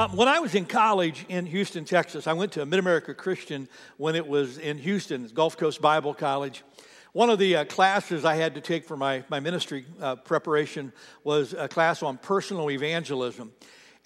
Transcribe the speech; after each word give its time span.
Um, 0.00 0.16
when 0.16 0.28
I 0.28 0.38
was 0.38 0.54
in 0.54 0.64
college 0.64 1.26
in 1.28 1.44
Houston, 1.44 1.84
Texas, 1.84 2.26
I 2.26 2.32
went 2.32 2.52
to 2.52 2.64
Mid 2.64 2.78
America 2.78 3.12
Christian 3.12 3.68
when 3.98 4.14
it 4.14 4.26
was 4.26 4.56
in 4.56 4.78
Houston, 4.78 5.26
Gulf 5.34 5.58
Coast 5.58 5.82
Bible 5.82 6.14
College. 6.14 6.64
One 7.12 7.28
of 7.28 7.38
the 7.38 7.56
uh, 7.56 7.64
classes 7.66 8.24
I 8.24 8.36
had 8.36 8.54
to 8.54 8.62
take 8.62 8.86
for 8.86 8.96
my, 8.96 9.24
my 9.28 9.40
ministry 9.40 9.84
uh, 10.00 10.16
preparation 10.16 10.94
was 11.22 11.52
a 11.52 11.68
class 11.68 12.02
on 12.02 12.16
personal 12.16 12.70
evangelism. 12.70 13.52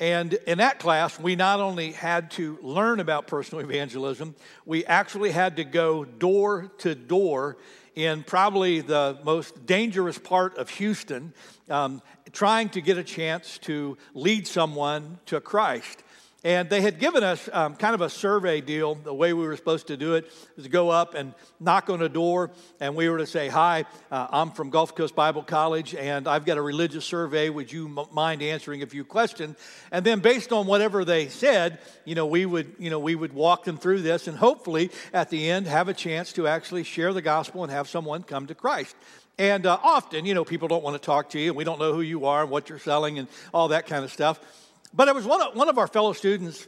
And 0.00 0.32
in 0.48 0.58
that 0.58 0.80
class, 0.80 1.20
we 1.20 1.36
not 1.36 1.60
only 1.60 1.92
had 1.92 2.32
to 2.32 2.58
learn 2.60 2.98
about 2.98 3.28
personal 3.28 3.64
evangelism, 3.64 4.34
we 4.66 4.84
actually 4.86 5.30
had 5.30 5.54
to 5.58 5.64
go 5.64 6.04
door 6.04 6.72
to 6.78 6.96
door 6.96 7.56
in 7.94 8.24
probably 8.24 8.80
the 8.80 9.18
most 9.22 9.66
dangerous 9.66 10.18
part 10.18 10.58
of 10.58 10.68
Houston, 10.70 11.32
um, 11.70 12.02
trying 12.34 12.68
to 12.70 12.80
get 12.80 12.98
a 12.98 13.04
chance 13.04 13.58
to 13.58 13.96
lead 14.12 14.46
someone 14.46 15.18
to 15.26 15.40
Christ. 15.40 16.02
And 16.44 16.68
they 16.68 16.82
had 16.82 16.98
given 16.98 17.24
us 17.24 17.48
um, 17.54 17.74
kind 17.74 17.94
of 17.94 18.02
a 18.02 18.10
survey 18.10 18.60
deal. 18.60 18.96
The 18.96 19.14
way 19.14 19.32
we 19.32 19.46
were 19.46 19.56
supposed 19.56 19.86
to 19.86 19.96
do 19.96 20.14
it 20.14 20.30
was 20.56 20.66
to 20.66 20.70
go 20.70 20.90
up 20.90 21.14
and 21.14 21.32
knock 21.58 21.88
on 21.88 22.02
a 22.02 22.08
door, 22.08 22.50
and 22.80 22.94
we 22.94 23.08
were 23.08 23.16
to 23.16 23.26
say, 23.26 23.48
Hi, 23.48 23.86
uh, 24.10 24.26
I'm 24.30 24.50
from 24.50 24.68
Gulf 24.68 24.94
Coast 24.94 25.14
Bible 25.14 25.42
College, 25.42 25.94
and 25.94 26.28
I've 26.28 26.44
got 26.44 26.58
a 26.58 26.62
religious 26.62 27.06
survey. 27.06 27.48
Would 27.48 27.72
you 27.72 27.86
m- 27.86 28.06
mind 28.12 28.42
answering 28.42 28.82
a 28.82 28.86
few 28.86 29.06
questions? 29.06 29.56
And 29.90 30.04
then, 30.04 30.20
based 30.20 30.52
on 30.52 30.66
whatever 30.66 31.02
they 31.02 31.28
said, 31.28 31.78
you 32.04 32.14
know, 32.14 32.26
we 32.26 32.44
would, 32.44 32.74
you 32.78 32.90
know, 32.90 32.98
we 32.98 33.14
would 33.14 33.32
walk 33.32 33.64
them 33.64 33.78
through 33.78 34.02
this, 34.02 34.28
and 34.28 34.36
hopefully, 34.36 34.90
at 35.14 35.30
the 35.30 35.48
end, 35.48 35.66
have 35.66 35.88
a 35.88 35.94
chance 35.94 36.34
to 36.34 36.46
actually 36.46 36.84
share 36.84 37.14
the 37.14 37.22
gospel 37.22 37.62
and 37.62 37.72
have 37.72 37.88
someone 37.88 38.22
come 38.22 38.48
to 38.48 38.54
Christ. 38.54 38.94
And 39.38 39.66
uh, 39.66 39.78
often, 39.82 40.24
you 40.24 40.34
know, 40.34 40.44
people 40.44 40.68
don't 40.68 40.84
want 40.84 41.00
to 41.00 41.04
talk 41.04 41.30
to 41.30 41.40
you, 41.40 41.48
and 41.50 41.56
we 41.56 41.64
don't 41.64 41.80
know 41.80 41.92
who 41.92 42.02
you 42.02 42.26
are 42.26 42.42
and 42.42 42.50
what 42.50 42.68
you're 42.68 42.78
selling 42.78 43.18
and 43.18 43.26
all 43.52 43.68
that 43.68 43.86
kind 43.86 44.04
of 44.04 44.12
stuff. 44.12 44.40
But 44.92 45.08
it 45.08 45.14
was 45.14 45.24
one 45.24 45.42
of, 45.42 45.56
one 45.56 45.68
of 45.68 45.76
our 45.76 45.88
fellow 45.88 46.12
students 46.12 46.66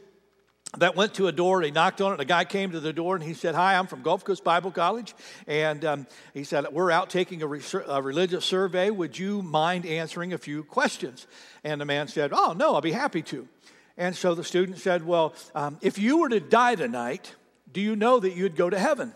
that 0.77 0.95
went 0.95 1.13
to 1.15 1.27
a 1.27 1.31
door. 1.31 1.57
and 1.57 1.65
He 1.65 1.71
knocked 1.71 2.01
on 2.01 2.11
it. 2.11 2.15
And 2.15 2.21
A 2.21 2.25
guy 2.25 2.43
came 2.43 2.71
to 2.71 2.79
the 2.79 2.91
door 2.91 3.15
and 3.15 3.23
he 3.23 3.33
said, 3.33 3.55
Hi, 3.55 3.75
I'm 3.75 3.87
from 3.87 4.01
Gulf 4.01 4.25
Coast 4.25 4.43
Bible 4.43 4.71
College. 4.71 5.15
And 5.47 5.85
um, 5.85 6.07
he 6.33 6.43
said, 6.43 6.65
We're 6.71 6.91
out 6.91 7.09
taking 7.09 7.41
a, 7.41 7.47
a, 7.87 8.01
religious 8.01 8.45
survey. 8.45 8.89
Would 8.89 9.17
you 9.17 9.41
mind 9.41 9.85
answering 9.85 10.33
a 10.33 10.37
few 10.37 10.63
questions? 10.63 11.25
And 11.63 11.79
the 11.79 11.85
man 11.85 12.07
said, 12.07 12.31
Oh, 12.33 12.53
no, 12.53 12.75
I'll 12.75 12.81
be 12.81 12.91
happy 12.91 13.21
to. 13.23 13.47
And 13.97 14.15
so 14.15 14.35
the 14.35 14.43
student 14.43 14.77
said, 14.79 15.05
Well, 15.05 15.33
um, 15.55 15.77
if 15.81 15.97
you 15.97 16.19
were 16.19 16.29
to 16.29 16.39
die 16.41 16.75
tonight, 16.75 17.33
do 17.71 17.81
you 17.81 17.95
know 17.95 18.19
that 18.19 18.35
you'd 18.35 18.55
go 18.55 18.69
to 18.69 18.77
heaven? 18.77 19.13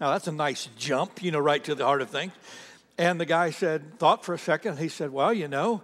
Now, 0.00 0.12
that's 0.12 0.28
a 0.28 0.32
nice 0.32 0.68
jump, 0.78 1.22
you 1.22 1.30
know, 1.30 1.38
right 1.38 1.62
to 1.64 1.74
the 1.74 1.84
heart 1.84 2.00
of 2.00 2.10
things. 2.10 2.32
And 3.00 3.18
the 3.18 3.24
guy 3.24 3.48
said, 3.48 3.98
Thought 3.98 4.26
for 4.26 4.34
a 4.34 4.38
second. 4.38 4.78
He 4.78 4.90
said, 4.90 5.10
Well, 5.10 5.32
you 5.32 5.48
know, 5.48 5.82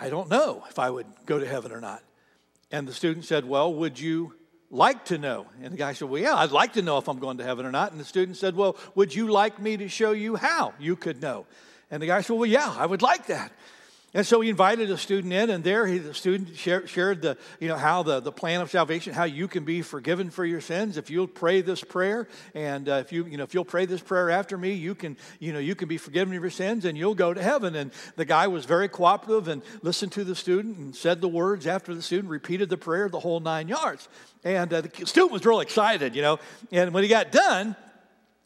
I 0.00 0.08
don't 0.08 0.30
know 0.30 0.62
if 0.70 0.78
I 0.78 0.88
would 0.88 1.06
go 1.26 1.40
to 1.40 1.44
heaven 1.44 1.72
or 1.72 1.80
not. 1.80 2.00
And 2.70 2.86
the 2.86 2.92
student 2.92 3.24
said, 3.24 3.44
Well, 3.44 3.74
would 3.74 3.98
you 3.98 4.36
like 4.70 5.06
to 5.06 5.18
know? 5.18 5.46
And 5.60 5.72
the 5.72 5.76
guy 5.76 5.94
said, 5.94 6.08
Well, 6.08 6.22
yeah, 6.22 6.36
I'd 6.36 6.52
like 6.52 6.74
to 6.74 6.82
know 6.82 6.98
if 6.98 7.08
I'm 7.08 7.18
going 7.18 7.38
to 7.38 7.44
heaven 7.44 7.66
or 7.66 7.72
not. 7.72 7.90
And 7.90 8.00
the 8.00 8.04
student 8.04 8.36
said, 8.36 8.54
Well, 8.54 8.76
would 8.94 9.12
you 9.12 9.32
like 9.32 9.60
me 9.60 9.76
to 9.78 9.88
show 9.88 10.12
you 10.12 10.36
how 10.36 10.74
you 10.78 10.94
could 10.94 11.20
know? 11.20 11.44
And 11.90 12.00
the 12.00 12.06
guy 12.06 12.20
said, 12.20 12.36
Well, 12.36 12.46
yeah, 12.46 12.72
I 12.78 12.86
would 12.86 13.02
like 13.02 13.26
that. 13.26 13.50
And 14.12 14.26
so 14.26 14.40
he 14.40 14.50
invited 14.50 14.90
a 14.90 14.98
student 14.98 15.32
in, 15.32 15.50
and 15.50 15.62
there 15.62 15.86
he, 15.86 15.98
the 15.98 16.14
student 16.14 16.56
shared, 16.56 16.88
shared, 16.88 17.22
the, 17.22 17.38
you 17.60 17.68
know, 17.68 17.76
how 17.76 18.02
the, 18.02 18.18
the 18.18 18.32
plan 18.32 18.60
of 18.60 18.68
salvation, 18.68 19.12
how 19.14 19.22
you 19.22 19.46
can 19.46 19.64
be 19.64 19.82
forgiven 19.82 20.30
for 20.30 20.44
your 20.44 20.60
sins 20.60 20.96
if 20.96 21.10
you'll 21.10 21.28
pray 21.28 21.60
this 21.60 21.84
prayer, 21.84 22.26
and 22.52 22.88
uh, 22.88 22.94
if 22.94 23.12
you, 23.12 23.24
you 23.26 23.36
know, 23.36 23.44
if 23.44 23.54
you'll 23.54 23.64
pray 23.64 23.86
this 23.86 24.00
prayer 24.00 24.28
after 24.30 24.58
me, 24.58 24.72
you 24.72 24.96
can, 24.96 25.16
you 25.38 25.52
know, 25.52 25.60
you 25.60 25.76
can 25.76 25.86
be 25.86 25.96
forgiven 25.96 26.34
of 26.34 26.42
your 26.42 26.50
sins, 26.50 26.84
and 26.84 26.98
you'll 26.98 27.14
go 27.14 27.32
to 27.32 27.40
heaven. 27.40 27.76
And 27.76 27.92
the 28.16 28.24
guy 28.24 28.48
was 28.48 28.64
very 28.64 28.88
cooperative 28.88 29.46
and 29.46 29.62
listened 29.82 30.10
to 30.12 30.24
the 30.24 30.34
student 30.34 30.76
and 30.78 30.96
said 30.96 31.20
the 31.20 31.28
words 31.28 31.68
after 31.68 31.94
the 31.94 32.02
student 32.02 32.30
repeated 32.30 32.68
the 32.68 32.76
prayer, 32.76 33.08
the 33.08 33.20
whole 33.20 33.38
nine 33.38 33.68
yards. 33.68 34.08
And 34.42 34.72
uh, 34.72 34.80
the 34.80 35.06
student 35.06 35.30
was 35.30 35.46
real 35.46 35.60
excited, 35.60 36.16
you 36.16 36.22
know. 36.22 36.40
And 36.72 36.92
when 36.92 37.04
he 37.04 37.08
got 37.08 37.30
done, 37.30 37.76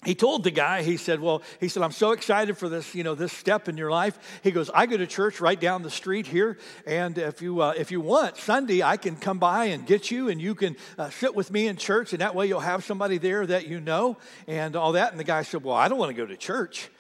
he 0.05 0.15
told 0.15 0.45
the 0.45 0.51
guy, 0.51 0.83
he 0.83 0.97
said, 0.97 1.21
Well, 1.21 1.43
he 1.61 1.69
said, 1.69 1.83
I'm 1.83 1.93
so 1.93 2.13
excited 2.13 2.57
for 2.57 2.69
this, 2.69 2.95
you 2.95 3.05
know, 3.05 3.15
this 3.15 3.33
step 3.33 3.69
in 3.69 3.77
your 3.77 3.91
life. 3.91 4.41
He 4.43 4.51
goes, 4.51 4.71
I 4.71 4.87
go 4.87 4.97
to 4.97 5.07
church 5.07 5.41
right 5.41 5.59
down 5.59 5.83
the 5.83 5.91
street 5.91 6.27
here, 6.27 6.59
and 6.87 7.17
if 7.19 7.43
you, 7.43 7.61
uh, 7.61 7.75
if 7.77 7.91
you 7.91 8.01
want, 8.01 8.37
Sunday, 8.37 8.83
I 8.83 8.97
can 8.97 9.17
come 9.17 9.39
by 9.39 9.67
and 9.67 9.87
get 9.87 10.11
you, 10.11 10.29
and 10.29 10.41
you 10.41 10.55
can 10.55 10.77
uh, 10.99 11.11
sit 11.11 11.35
with 11.35 11.51
me 11.51 11.67
in 11.67 11.77
church, 11.77 12.13
and 12.13 12.21
that 12.21 12.35
way 12.35 12.47
you'll 12.47 12.61
have 12.61 12.85
somebody 12.85 13.19
there 13.19 13.47
that 13.47 13.67
you 13.67 13.81
know, 13.81 14.17
and 14.47 14.77
all 14.77 14.93
that. 14.93 15.11
And 15.11 15.21
the 15.21 15.25
guy 15.25 15.43
said, 15.43 15.65
Well, 15.65 15.77
I 15.77 15.89
don't 15.89 15.99
want 15.99 16.11
to 16.11 16.17
go 16.17 16.27
to 16.27 16.37
church. 16.37 16.91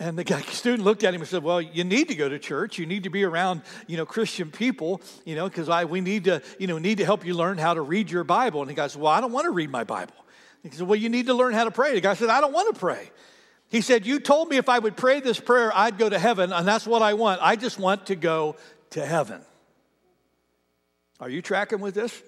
And 0.00 0.18
the 0.18 0.24
guy, 0.24 0.40
student 0.50 0.82
looked 0.82 1.04
at 1.04 1.14
him 1.14 1.20
and 1.20 1.28
said, 1.28 1.44
"Well, 1.44 1.60
you 1.60 1.84
need 1.84 2.08
to 2.08 2.14
go 2.14 2.28
to 2.28 2.38
church. 2.38 2.78
You 2.78 2.86
need 2.86 3.04
to 3.04 3.10
be 3.10 3.22
around, 3.22 3.62
you 3.86 3.96
know, 3.98 4.06
Christian 4.06 4.50
people, 4.50 5.02
you 5.24 5.36
know, 5.36 5.48
because 5.48 5.68
I 5.68 5.84
we 5.84 6.00
need 6.00 6.24
to, 6.24 6.42
you 6.58 6.66
know, 6.66 6.78
need 6.78 6.98
to 6.98 7.04
help 7.04 7.24
you 7.24 7.34
learn 7.34 7.58
how 7.58 7.74
to 7.74 7.82
read 7.82 8.10
your 8.10 8.24
Bible." 8.24 8.62
And 8.62 8.70
he 8.70 8.74
goes, 8.74 8.96
"Well, 8.96 9.12
I 9.12 9.20
don't 9.20 9.32
want 9.32 9.44
to 9.44 9.50
read 9.50 9.70
my 9.70 9.84
Bible." 9.84 10.14
He 10.62 10.70
said, 10.70 10.86
Well, 10.86 10.98
you 10.98 11.08
need 11.08 11.26
to 11.26 11.34
learn 11.34 11.54
how 11.54 11.64
to 11.64 11.70
pray. 11.70 11.94
The 11.94 12.00
guy 12.00 12.14
said, 12.14 12.28
I 12.28 12.40
don't 12.40 12.52
want 12.52 12.74
to 12.74 12.78
pray. 12.78 13.10
He 13.68 13.80
said, 13.80 14.06
You 14.06 14.20
told 14.20 14.48
me 14.48 14.56
if 14.56 14.68
I 14.68 14.78
would 14.78 14.96
pray 14.96 15.20
this 15.20 15.40
prayer, 15.40 15.72
I'd 15.74 15.98
go 15.98 16.08
to 16.08 16.18
heaven, 16.18 16.52
and 16.52 16.66
that's 16.66 16.86
what 16.86 17.02
I 17.02 17.14
want. 17.14 17.40
I 17.42 17.56
just 17.56 17.78
want 17.78 18.06
to 18.06 18.16
go 18.16 18.56
to 18.90 19.04
heaven. 19.04 19.40
Are 21.20 21.28
you 21.28 21.42
tracking 21.42 21.80
with 21.80 21.94
this? 21.94 22.22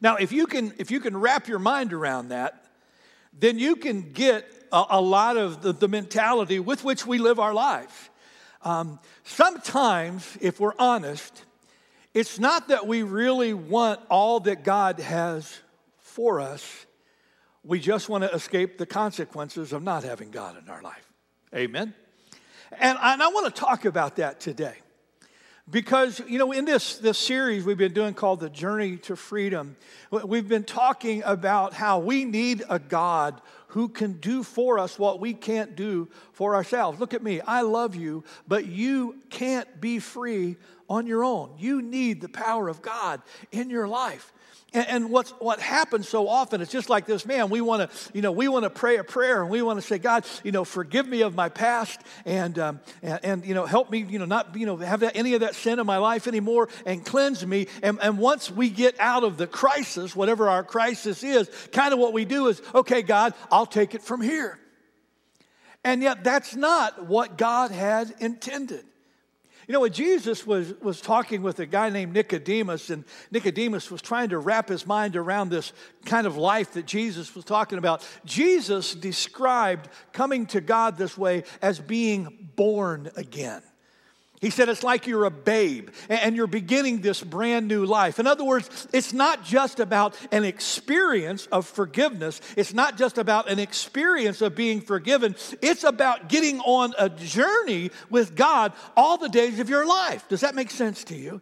Now, 0.00 0.16
if 0.16 0.32
you 0.32 0.46
can, 0.46 0.74
if 0.78 0.90
you 0.90 1.00
can 1.00 1.16
wrap 1.16 1.48
your 1.48 1.58
mind 1.58 1.92
around 1.92 2.28
that, 2.28 2.64
then 3.32 3.58
you 3.58 3.76
can 3.76 4.12
get 4.12 4.46
a, 4.72 4.84
a 4.90 5.00
lot 5.00 5.36
of 5.36 5.62
the, 5.62 5.72
the, 5.72 5.88
mentality 5.88 6.58
with 6.58 6.84
which 6.84 7.06
we 7.06 7.18
live 7.18 7.38
our 7.38 7.54
lives. 7.54 7.92
Um, 8.62 8.98
sometimes, 9.24 10.36
if 10.40 10.60
we're 10.60 10.74
honest, 10.78 11.44
it's 12.12 12.38
not 12.38 12.68
that 12.68 12.86
we 12.86 13.02
really 13.02 13.54
want 13.54 14.00
all 14.08 14.40
that 14.40 14.64
God 14.64 15.00
has 15.00 15.60
for 16.14 16.40
us. 16.40 16.86
We 17.64 17.80
just 17.80 18.08
want 18.08 18.22
to 18.22 18.32
escape 18.32 18.78
the 18.78 18.86
consequences 18.86 19.72
of 19.72 19.82
not 19.82 20.04
having 20.04 20.30
God 20.30 20.56
in 20.62 20.70
our 20.70 20.80
life. 20.80 21.12
Amen? 21.52 21.92
And, 22.78 22.96
and 23.02 23.20
I 23.20 23.28
want 23.28 23.52
to 23.52 23.60
talk 23.60 23.84
about 23.84 24.16
that 24.16 24.38
today. 24.38 24.74
Because, 25.68 26.20
you 26.28 26.38
know, 26.38 26.52
in 26.52 26.66
this, 26.66 26.98
this 26.98 27.18
series 27.18 27.64
we've 27.64 27.76
been 27.76 27.94
doing 27.94 28.14
called 28.14 28.38
The 28.38 28.50
Journey 28.50 28.96
to 28.98 29.16
Freedom, 29.16 29.74
we've 30.24 30.46
been 30.46 30.62
talking 30.62 31.24
about 31.24 31.72
how 31.74 31.98
we 31.98 32.24
need 32.24 32.62
a 32.70 32.78
God 32.78 33.40
who 33.68 33.88
can 33.88 34.12
do 34.12 34.44
for 34.44 34.78
us 34.78 34.96
what 35.00 35.18
we 35.18 35.34
can't 35.34 35.74
do 35.74 36.08
for 36.32 36.54
ourselves. 36.54 37.00
Look 37.00 37.12
at 37.12 37.24
me, 37.24 37.40
I 37.40 37.62
love 37.62 37.96
you, 37.96 38.22
but 38.46 38.66
you 38.66 39.16
can't 39.30 39.80
be 39.80 39.98
free 39.98 40.56
on 40.88 41.08
your 41.08 41.24
own. 41.24 41.56
You 41.58 41.82
need 41.82 42.20
the 42.20 42.28
power 42.28 42.68
of 42.68 42.82
God 42.82 43.20
in 43.50 43.68
your 43.68 43.88
life. 43.88 44.32
And, 44.74 44.88
and 44.88 45.10
what's, 45.10 45.30
what 45.38 45.60
happens 45.60 46.08
so 46.08 46.28
often, 46.28 46.60
it's 46.60 46.72
just 46.72 46.90
like 46.90 47.06
this 47.06 47.24
man. 47.24 47.48
We 47.48 47.60
want 47.60 47.88
to, 47.88 48.10
you 48.12 48.20
know, 48.20 48.32
we 48.32 48.48
want 48.48 48.64
to 48.64 48.70
pray 48.70 48.96
a 48.96 49.04
prayer 49.04 49.40
and 49.40 49.50
we 49.50 49.62
want 49.62 49.80
to 49.80 49.86
say, 49.86 49.98
God, 49.98 50.26
you 50.42 50.50
know, 50.50 50.64
forgive 50.64 51.06
me 51.06 51.22
of 51.22 51.34
my 51.34 51.48
past 51.48 52.00
and, 52.26 52.58
um, 52.58 52.80
and, 53.00 53.20
and, 53.22 53.46
you 53.46 53.54
know, 53.54 53.64
help 53.64 53.90
me, 53.90 54.00
you 54.00 54.18
know, 54.18 54.24
not, 54.24 54.56
you 54.56 54.66
know, 54.66 54.76
have 54.76 55.00
that, 55.00 55.16
any 55.16 55.34
of 55.34 55.40
that 55.40 55.54
sin 55.54 55.78
in 55.78 55.86
my 55.86 55.98
life 55.98 56.26
anymore 56.26 56.68
and 56.84 57.06
cleanse 57.06 57.46
me. 57.46 57.68
And, 57.82 57.98
and 58.02 58.18
once 58.18 58.50
we 58.50 58.68
get 58.68 58.98
out 58.98 59.22
of 59.22 59.36
the 59.36 59.46
crisis, 59.46 60.16
whatever 60.16 60.48
our 60.48 60.64
crisis 60.64 61.22
is, 61.22 61.48
kind 61.72 61.94
of 61.94 62.00
what 62.00 62.12
we 62.12 62.24
do 62.24 62.48
is, 62.48 62.60
okay, 62.74 63.02
God, 63.02 63.32
I'll 63.52 63.66
take 63.66 63.94
it 63.94 64.02
from 64.02 64.20
here. 64.20 64.58
And 65.84 66.02
yet, 66.02 66.24
that's 66.24 66.56
not 66.56 67.06
what 67.06 67.38
God 67.38 67.70
had 67.70 68.12
intended. 68.18 68.84
You 69.66 69.72
know, 69.72 69.80
when 69.80 69.92
Jesus 69.92 70.46
was, 70.46 70.74
was 70.80 71.00
talking 71.00 71.42
with 71.42 71.58
a 71.58 71.66
guy 71.66 71.88
named 71.90 72.12
Nicodemus, 72.12 72.90
and 72.90 73.04
Nicodemus 73.30 73.90
was 73.90 74.02
trying 74.02 74.30
to 74.30 74.38
wrap 74.38 74.68
his 74.68 74.86
mind 74.86 75.16
around 75.16 75.48
this 75.50 75.72
kind 76.04 76.26
of 76.26 76.36
life 76.36 76.72
that 76.72 76.86
Jesus 76.86 77.34
was 77.34 77.44
talking 77.44 77.78
about, 77.78 78.06
Jesus 78.24 78.94
described 78.94 79.88
coming 80.12 80.46
to 80.46 80.60
God 80.60 80.96
this 80.96 81.16
way 81.16 81.44
as 81.62 81.78
being 81.78 82.50
born 82.56 83.10
again. 83.16 83.62
He 84.44 84.50
said 84.50 84.68
it's 84.68 84.82
like 84.82 85.06
you're 85.06 85.24
a 85.24 85.30
babe 85.30 85.88
and 86.10 86.36
you're 86.36 86.46
beginning 86.46 87.00
this 87.00 87.22
brand 87.22 87.66
new 87.66 87.86
life. 87.86 88.18
In 88.18 88.26
other 88.26 88.44
words, 88.44 88.86
it's 88.92 89.14
not 89.14 89.42
just 89.42 89.80
about 89.80 90.14
an 90.32 90.44
experience 90.44 91.46
of 91.46 91.66
forgiveness, 91.66 92.42
it's 92.54 92.74
not 92.74 92.98
just 92.98 93.16
about 93.16 93.48
an 93.48 93.58
experience 93.58 94.42
of 94.42 94.54
being 94.54 94.82
forgiven, 94.82 95.34
it's 95.62 95.82
about 95.82 96.28
getting 96.28 96.60
on 96.60 96.92
a 96.98 97.08
journey 97.08 97.90
with 98.10 98.36
God 98.36 98.74
all 98.98 99.16
the 99.16 99.30
days 99.30 99.60
of 99.60 99.70
your 99.70 99.86
life. 99.86 100.28
Does 100.28 100.42
that 100.42 100.54
make 100.54 100.70
sense 100.70 101.04
to 101.04 101.16
you? 101.16 101.40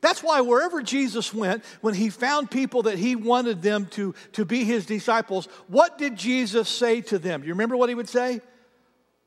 That's 0.00 0.22
why 0.22 0.40
wherever 0.40 0.80
Jesus 0.80 1.34
went, 1.34 1.64
when 1.80 1.94
he 1.94 2.08
found 2.08 2.52
people 2.52 2.82
that 2.82 2.98
he 2.98 3.16
wanted 3.16 3.62
them 3.62 3.86
to, 3.86 4.14
to 4.34 4.44
be 4.44 4.62
his 4.62 4.86
disciples, 4.86 5.46
what 5.66 5.98
did 5.98 6.14
Jesus 6.14 6.68
say 6.68 7.00
to 7.00 7.18
them? 7.18 7.40
Do 7.40 7.48
you 7.48 7.54
remember 7.54 7.76
what 7.76 7.88
he 7.88 7.96
would 7.96 8.08
say? 8.08 8.42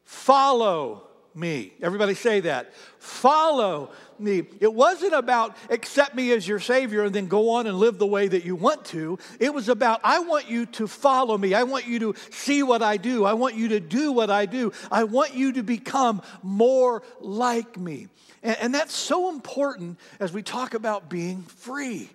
Follow 0.06 1.07
me. 1.38 1.74
Everybody 1.82 2.16
say 2.16 2.40
that. 2.42 2.74
Follow 3.00 3.92
me. 4.20 4.44
It 4.60 4.74
wasn't 4.74 5.14
about 5.14 5.56
accept 5.70 6.16
me 6.16 6.32
as 6.32 6.48
your 6.48 6.60
Savior 6.60 7.04
and 7.04 7.14
then 7.14 7.28
go 7.28 7.52
on 7.52 7.68
and 7.68 7.78
live 7.78 8.00
the 8.00 8.08
way 8.08 8.28
that 8.28 8.44
you 8.44 8.56
want 8.56 8.84
to. 8.86 9.20
It 9.40 9.54
was 9.54 9.70
about 9.70 10.02
I 10.04 10.20
want 10.20 10.50
you 10.50 10.66
to 10.66 10.88
follow 10.88 11.38
me. 11.38 11.54
I 11.54 11.64
want 11.64 11.86
you 11.86 12.00
to 12.00 12.16
see 12.32 12.64
what 12.64 12.82
I 12.82 12.98
do. 12.98 13.24
I 13.24 13.34
want 13.34 13.56
you 13.56 13.70
to 13.70 13.80
do 13.80 14.12
what 14.12 14.32
I 14.32 14.48
do. 14.48 14.74
I 14.92 15.04
want 15.04 15.36
you 15.36 15.54
to 15.54 15.64
become 15.64 16.22
more 16.42 17.04
like 17.20 17.78
me. 17.78 18.08
And, 18.42 18.58
and 18.60 18.74
that's 18.74 18.96
so 18.96 19.30
important 19.30 20.00
as 20.20 20.34
we 20.34 20.42
talk 20.42 20.74
about 20.74 21.10
being 21.10 21.44
free. 21.44 22.10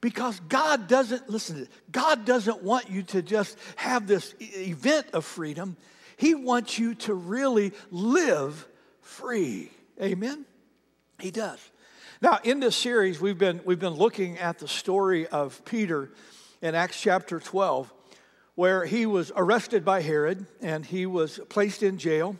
Because 0.00 0.38
God 0.48 0.86
doesn't, 0.86 1.28
listen 1.28 1.66
God 1.90 2.24
doesn't 2.24 2.62
want 2.62 2.88
you 2.88 3.02
to 3.04 3.22
just 3.22 3.58
have 3.76 4.06
this 4.06 4.34
event 4.40 5.06
of 5.12 5.24
freedom. 5.24 5.76
He 6.18 6.34
wants 6.34 6.80
you 6.80 6.96
to 6.96 7.14
really 7.14 7.72
live 7.92 8.66
free. 9.00 9.70
Amen? 10.02 10.44
He 11.20 11.30
does. 11.30 11.60
Now, 12.20 12.40
in 12.42 12.58
this 12.58 12.74
series, 12.74 13.20
we've 13.20 13.38
been, 13.38 13.60
we've 13.64 13.78
been 13.78 13.94
looking 13.94 14.36
at 14.38 14.58
the 14.58 14.66
story 14.66 15.28
of 15.28 15.64
Peter 15.64 16.10
in 16.60 16.74
Acts 16.74 17.00
chapter 17.00 17.38
12, 17.38 17.92
where 18.56 18.84
he 18.84 19.06
was 19.06 19.30
arrested 19.36 19.84
by 19.84 20.02
Herod 20.02 20.44
and 20.60 20.84
he 20.84 21.06
was 21.06 21.38
placed 21.48 21.84
in 21.84 21.98
jail 21.98 22.34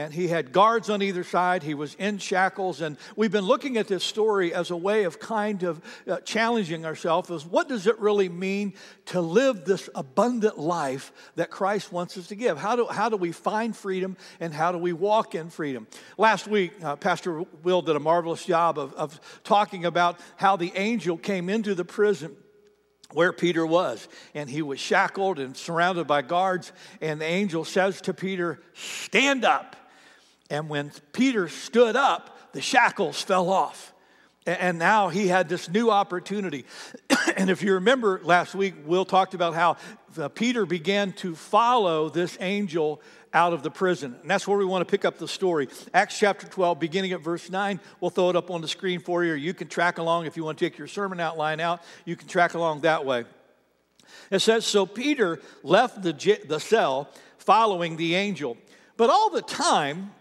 and 0.00 0.14
he 0.14 0.28
had 0.28 0.50
guards 0.50 0.88
on 0.88 1.02
either 1.02 1.22
side. 1.22 1.62
He 1.62 1.74
was 1.74 1.94
in 1.96 2.16
shackles. 2.16 2.80
And 2.80 2.96
we've 3.16 3.30
been 3.30 3.44
looking 3.44 3.76
at 3.76 3.86
this 3.86 4.02
story 4.02 4.54
as 4.54 4.70
a 4.70 4.76
way 4.76 5.04
of 5.04 5.20
kind 5.20 5.62
of 5.62 5.82
uh, 6.08 6.20
challenging 6.20 6.86
ourselves 6.86 7.30
as 7.30 7.44
what 7.44 7.68
does 7.68 7.86
it 7.86 7.98
really 7.98 8.30
mean 8.30 8.72
to 9.06 9.20
live 9.20 9.66
this 9.66 9.90
abundant 9.94 10.58
life 10.58 11.12
that 11.34 11.50
Christ 11.50 11.92
wants 11.92 12.16
us 12.16 12.28
to 12.28 12.34
give? 12.34 12.56
How 12.56 12.76
do, 12.76 12.86
how 12.86 13.10
do 13.10 13.18
we 13.18 13.30
find 13.30 13.76
freedom 13.76 14.16
and 14.40 14.54
how 14.54 14.72
do 14.72 14.78
we 14.78 14.94
walk 14.94 15.34
in 15.34 15.50
freedom? 15.50 15.86
Last 16.16 16.48
week, 16.48 16.72
uh, 16.82 16.96
Pastor 16.96 17.44
Will 17.62 17.82
did 17.82 17.94
a 17.94 18.00
marvelous 18.00 18.46
job 18.46 18.78
of, 18.78 18.94
of 18.94 19.20
talking 19.44 19.84
about 19.84 20.18
how 20.36 20.56
the 20.56 20.72
angel 20.76 21.18
came 21.18 21.50
into 21.50 21.74
the 21.74 21.84
prison 21.84 22.34
where 23.12 23.34
Peter 23.34 23.66
was. 23.66 24.08
And 24.34 24.48
he 24.48 24.62
was 24.62 24.80
shackled 24.80 25.38
and 25.38 25.54
surrounded 25.54 26.06
by 26.06 26.22
guards. 26.22 26.72
And 27.02 27.20
the 27.20 27.26
angel 27.26 27.66
says 27.66 28.00
to 28.02 28.14
Peter, 28.14 28.60
Stand 28.72 29.44
up. 29.44 29.76
And 30.50 30.68
when 30.68 30.90
Peter 31.12 31.48
stood 31.48 31.96
up, 31.96 32.52
the 32.52 32.60
shackles 32.60 33.22
fell 33.22 33.48
off. 33.48 33.94
And 34.46 34.78
now 34.78 35.08
he 35.10 35.28
had 35.28 35.48
this 35.48 35.68
new 35.68 35.90
opportunity. 35.90 36.64
and 37.36 37.50
if 37.50 37.62
you 37.62 37.74
remember 37.74 38.20
last 38.24 38.54
week, 38.54 38.74
Will 38.84 39.04
talked 39.04 39.34
about 39.34 39.54
how 39.54 39.76
uh, 40.18 40.28
Peter 40.28 40.66
began 40.66 41.12
to 41.12 41.36
follow 41.36 42.08
this 42.08 42.36
angel 42.40 43.00
out 43.32 43.52
of 43.52 43.62
the 43.62 43.70
prison. 43.70 44.16
And 44.22 44.30
that's 44.30 44.48
where 44.48 44.58
we 44.58 44.64
want 44.64 44.86
to 44.86 44.90
pick 44.90 45.04
up 45.04 45.18
the 45.18 45.28
story. 45.28 45.68
Acts 45.94 46.18
chapter 46.18 46.48
12, 46.48 46.80
beginning 46.80 47.12
at 47.12 47.20
verse 47.20 47.48
9. 47.48 47.78
We'll 48.00 48.10
throw 48.10 48.30
it 48.30 48.36
up 48.36 48.50
on 48.50 48.60
the 48.60 48.66
screen 48.66 48.98
for 48.98 49.22
you, 49.24 49.34
or 49.34 49.36
you 49.36 49.54
can 49.54 49.68
track 49.68 49.98
along 49.98 50.26
if 50.26 50.36
you 50.36 50.42
want 50.44 50.58
to 50.58 50.64
take 50.64 50.78
your 50.78 50.88
sermon 50.88 51.20
outline 51.20 51.60
out. 51.60 51.82
You 52.04 52.16
can 52.16 52.26
track 52.26 52.54
along 52.54 52.80
that 52.80 53.04
way. 53.04 53.24
It 54.30 54.40
says 54.40 54.64
So 54.66 54.86
Peter 54.86 55.38
left 55.62 56.02
the, 56.02 56.12
the 56.48 56.58
cell 56.58 57.10
following 57.38 57.96
the 57.96 58.14
angel. 58.14 58.56
But 58.96 59.10
all 59.10 59.30
the 59.30 59.42
time, 59.42 60.12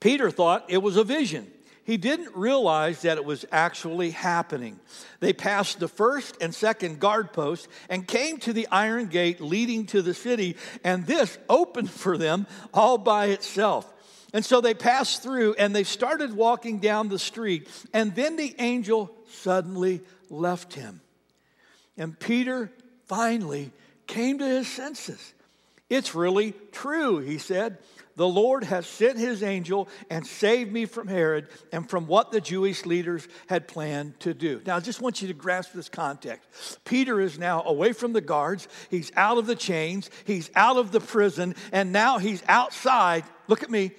Peter 0.00 0.30
thought 0.30 0.64
it 0.68 0.78
was 0.78 0.96
a 0.96 1.04
vision. 1.04 1.50
He 1.84 1.96
didn't 1.96 2.34
realize 2.34 3.02
that 3.02 3.16
it 3.16 3.24
was 3.24 3.44
actually 3.52 4.10
happening. 4.10 4.80
They 5.20 5.32
passed 5.32 5.78
the 5.78 5.86
first 5.86 6.36
and 6.40 6.52
second 6.52 6.98
guard 6.98 7.32
posts 7.32 7.68
and 7.88 8.06
came 8.06 8.38
to 8.38 8.52
the 8.52 8.66
iron 8.72 9.06
gate 9.06 9.40
leading 9.40 9.86
to 9.86 10.02
the 10.02 10.12
city, 10.12 10.56
and 10.82 11.06
this 11.06 11.38
opened 11.48 11.90
for 11.90 12.18
them 12.18 12.48
all 12.74 12.98
by 12.98 13.26
itself. 13.26 13.92
And 14.32 14.44
so 14.44 14.60
they 14.60 14.74
passed 14.74 15.22
through 15.22 15.54
and 15.54 15.74
they 15.74 15.84
started 15.84 16.34
walking 16.34 16.80
down 16.80 17.08
the 17.08 17.20
street, 17.20 17.68
and 17.92 18.14
then 18.16 18.34
the 18.34 18.54
angel 18.58 19.10
suddenly 19.30 20.00
left 20.28 20.74
him. 20.74 21.00
And 21.96 22.18
Peter 22.18 22.72
finally 23.04 23.70
came 24.08 24.38
to 24.38 24.44
his 24.44 24.66
senses. 24.66 25.34
It's 25.88 26.16
really 26.16 26.52
true, 26.72 27.18
he 27.18 27.38
said. 27.38 27.78
The 28.16 28.26
Lord 28.26 28.64
has 28.64 28.86
sent 28.86 29.18
his 29.18 29.42
angel 29.42 29.88
and 30.08 30.26
saved 30.26 30.72
me 30.72 30.86
from 30.86 31.06
Herod 31.06 31.48
and 31.70 31.88
from 31.88 32.06
what 32.06 32.32
the 32.32 32.40
Jewish 32.40 32.86
leaders 32.86 33.28
had 33.46 33.68
planned 33.68 34.18
to 34.20 34.32
do. 34.32 34.62
Now, 34.66 34.76
I 34.76 34.80
just 34.80 35.02
want 35.02 35.20
you 35.20 35.28
to 35.28 35.34
grasp 35.34 35.72
this 35.72 35.90
context. 35.90 36.82
Peter 36.84 37.20
is 37.20 37.38
now 37.38 37.62
away 37.64 37.92
from 37.92 38.14
the 38.14 38.22
guards, 38.22 38.68
he's 38.90 39.12
out 39.16 39.36
of 39.36 39.46
the 39.46 39.54
chains, 39.54 40.10
he's 40.24 40.50
out 40.56 40.78
of 40.78 40.92
the 40.92 41.00
prison, 41.00 41.54
and 41.72 41.92
now 41.92 42.16
he's 42.16 42.42
outside. 42.48 43.24
Look 43.48 43.62
at 43.62 43.70
me. 43.70 43.92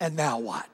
And 0.00 0.16
now 0.16 0.38
what? 0.38 0.68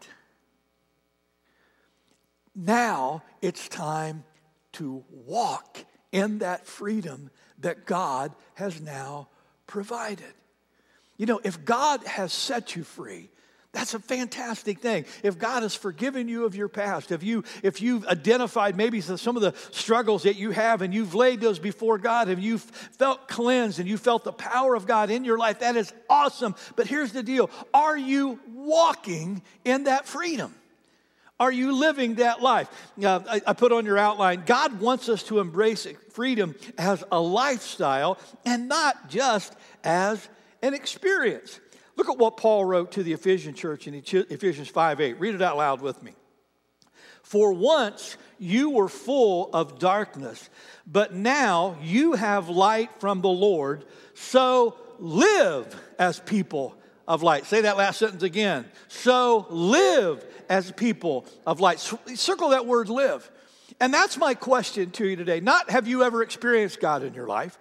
Now 2.55 3.25
it's 3.43 3.69
time 3.69 4.25
to 4.73 5.05
walk 5.11 5.85
in 6.13 6.39
that 6.39 6.67
freedom 6.67 7.31
that 7.59 7.87
God 7.87 8.35
has 8.55 8.81
now 8.81 9.29
provided. 9.67 10.33
You 11.21 11.27
know, 11.27 11.39
if 11.45 11.67
God 11.67 12.03
has 12.05 12.33
set 12.33 12.77
you 12.77 12.83
free, 12.83 13.29
that's 13.73 13.93
a 13.93 13.99
fantastic 13.99 14.79
thing. 14.79 15.05
If 15.23 15.39
God 15.39 15.65
has 15.65 15.75
forgiven 15.75 16.29
you 16.29 16.47
of 16.47 16.55
your 16.55 16.69
past, 16.69 17.13
if 17.13 17.23
you 17.23 17.45
if 17.63 17.83
you've 17.83 18.07
identified 18.07 18.75
maybe 18.75 19.03
some 19.03 19.37
of 19.37 19.43
the 19.43 19.53
struggles 19.71 20.23
that 20.23 20.37
you 20.37 20.51
have 20.53 20.81
and 20.81 20.95
you've 20.95 21.15
laid 21.15 21.43
those 21.43 21.59
before 21.59 21.99
God 21.99 22.31
and 22.31 22.43
you've 22.43 22.63
felt 22.63 23.29
cleansed 23.29 23.79
and 23.79 23.87
you 23.87 23.99
felt 23.99 24.25
the 24.25 24.33
power 24.33 24.75
of 24.75 24.87
God 24.87 25.11
in 25.11 25.27
your 25.27 25.37
life, 25.37 25.61
that 25.61 25.77
is 25.77 25.93
awesome. 26.09 26.55
But 26.75 26.87
here's 26.87 27.13
the 27.13 27.23
deal: 27.23 27.51
Are 27.75 27.99
you 27.99 28.41
walking 28.55 29.43
in 29.63 29.85
that 29.85 30.07
freedom? 30.07 30.55
Are 31.39 31.53
you 31.53 31.73
living 31.73 32.15
that 32.15 32.41
life? 32.41 32.69
Uh, 33.03 33.21
I, 33.29 33.43
I 33.47 33.53
put 33.53 33.73
on 33.73 33.85
your 33.85 33.99
outline 33.99 34.45
God 34.47 34.81
wants 34.81 35.11
us 35.11 35.23
to 35.25 35.39
embrace 35.39 35.87
freedom 36.13 36.55
as 36.79 37.05
a 37.13 37.21
lifestyle 37.21 38.17
and 38.47 38.69
not 38.69 39.11
just 39.11 39.55
as 39.85 40.27
an 40.63 40.75
experience. 40.75 41.61
Look 41.97 42.09
at 42.09 42.19
what 42.19 42.37
Paul 42.37 42.65
wrote 42.65 42.93
to 42.93 43.03
the 43.03 43.13
Ephesian 43.13 43.55
church 43.55 43.87
in 43.87 43.95
Ephesians 43.95 44.69
5 44.69 45.01
8. 45.01 45.21
Read 45.21 45.35
it 45.35 45.43
out 45.43 45.57
loud 45.57 45.81
with 45.81 46.03
me. 46.03 46.13
For 47.23 47.53
once 47.53 48.17
you 48.39 48.71
were 48.71 48.89
full 48.89 49.51
of 49.53 49.79
darkness, 49.79 50.51
but 50.87 51.15
now 51.15 51.77
you 51.83 52.15
have 52.15 52.49
light 52.49 52.91
from 52.99 53.21
the 53.21 53.29
Lord, 53.29 53.85
so 54.15 54.77
live 54.99 55.81
as 55.99 56.19
people 56.21 56.75
of 57.07 57.23
light. 57.23 57.45
Say 57.47 57.63
that 57.63 57.77
last 57.77 57.99
sentence 57.99 58.23
again. 58.23 58.65
So 58.89 59.47
live 59.51 60.25
as 60.49 60.73
people 60.73 61.27
of 61.47 61.61
light. 61.61 61.79
Circle 61.79 62.51
that 62.51 62.67
word 62.67 62.89
live. 62.89 63.31
And 63.81 63.93
that's 63.95 64.17
my 64.17 64.35
question 64.35 64.91
to 64.93 65.07
you 65.07 65.17
today. 65.17 65.41
Not 65.41 65.71
have 65.71 65.89
you 65.89 66.03
ever 66.03 66.23
experienced 66.23 66.81
God 66.81 67.03
in 67.03 67.15
your 67.15 67.27
life, 67.27 67.59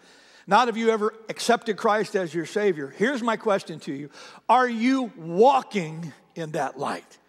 not 0.50 0.68
have 0.68 0.78
you 0.78 0.90
ever 0.90 1.14
accepted 1.30 1.78
Christ 1.78 2.16
as 2.16 2.34
your 2.34 2.48
Savior. 2.48 2.92
Here's 2.98 3.22
my 3.22 3.38
question 3.38 3.80
to 3.82 3.94
you 3.94 4.10
Are 4.50 4.68
you 4.68 5.14
walking 5.16 6.12
in 6.34 6.54
that 6.54 6.80
light? 6.80 7.20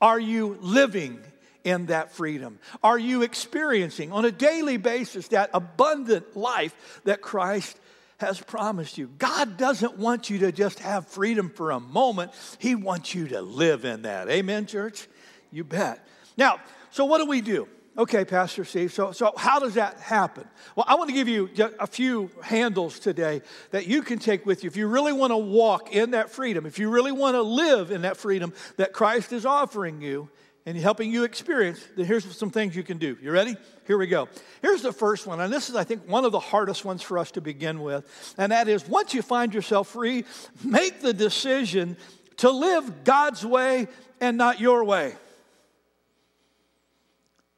Are 0.00 0.18
you 0.18 0.58
living 0.60 1.20
in 1.62 1.86
that 1.86 2.10
freedom? 2.10 2.58
Are 2.82 2.98
you 2.98 3.22
experiencing 3.22 4.10
on 4.10 4.24
a 4.24 4.32
daily 4.32 4.76
basis 4.76 5.28
that 5.28 5.50
abundant 5.54 6.36
life 6.36 7.00
that 7.04 7.22
Christ 7.22 7.78
has 8.18 8.40
promised 8.40 8.98
you? 8.98 9.06
God 9.18 9.56
doesn't 9.56 9.96
want 9.96 10.28
you 10.28 10.40
to 10.40 10.50
just 10.50 10.80
have 10.80 11.06
freedom 11.06 11.50
for 11.50 11.70
a 11.70 11.78
moment, 11.78 12.32
He 12.58 12.74
wants 12.74 13.14
you 13.14 13.28
to 13.28 13.40
live 13.40 13.84
in 13.84 14.02
that. 14.02 14.28
Amen, 14.28 14.66
church? 14.66 15.06
You 15.52 15.62
bet. 15.62 16.04
Now, 16.36 16.58
so 16.90 17.04
what 17.04 17.18
do 17.18 17.26
we 17.26 17.40
do? 17.40 17.68
Okay, 17.96 18.24
Pastor 18.24 18.64
Steve, 18.64 18.92
so, 18.92 19.12
so 19.12 19.32
how 19.36 19.60
does 19.60 19.74
that 19.74 20.00
happen? 20.00 20.48
Well, 20.74 20.84
I 20.88 20.96
want 20.96 21.10
to 21.10 21.14
give 21.14 21.28
you 21.28 21.48
a 21.78 21.86
few 21.86 22.28
handles 22.42 22.98
today 22.98 23.40
that 23.70 23.86
you 23.86 24.02
can 24.02 24.18
take 24.18 24.44
with 24.44 24.64
you. 24.64 24.68
If 24.68 24.76
you 24.76 24.88
really 24.88 25.12
want 25.12 25.30
to 25.30 25.36
walk 25.36 25.94
in 25.94 26.10
that 26.10 26.28
freedom, 26.28 26.66
if 26.66 26.80
you 26.80 26.90
really 26.90 27.12
want 27.12 27.36
to 27.36 27.42
live 27.42 27.92
in 27.92 28.02
that 28.02 28.16
freedom 28.16 28.52
that 28.78 28.92
Christ 28.92 29.32
is 29.32 29.46
offering 29.46 30.00
you 30.00 30.28
and 30.66 30.76
helping 30.76 31.12
you 31.12 31.22
experience, 31.22 31.86
then 31.94 32.04
here's 32.04 32.36
some 32.36 32.50
things 32.50 32.74
you 32.74 32.82
can 32.82 32.98
do. 32.98 33.16
You 33.22 33.30
ready? 33.30 33.54
Here 33.86 33.96
we 33.96 34.08
go. 34.08 34.28
Here's 34.60 34.82
the 34.82 34.92
first 34.92 35.24
one, 35.24 35.38
and 35.38 35.52
this 35.52 35.70
is, 35.70 35.76
I 35.76 35.84
think, 35.84 36.08
one 36.08 36.24
of 36.24 36.32
the 36.32 36.40
hardest 36.40 36.84
ones 36.84 37.00
for 37.00 37.16
us 37.16 37.30
to 37.32 37.40
begin 37.40 37.80
with, 37.80 38.34
and 38.38 38.50
that 38.50 38.66
is 38.66 38.88
once 38.88 39.14
you 39.14 39.22
find 39.22 39.54
yourself 39.54 39.88
free, 39.88 40.24
make 40.64 41.00
the 41.00 41.12
decision 41.12 41.96
to 42.38 42.50
live 42.50 43.04
God's 43.04 43.46
way 43.46 43.86
and 44.20 44.36
not 44.36 44.58
your 44.58 44.82
way. 44.82 45.14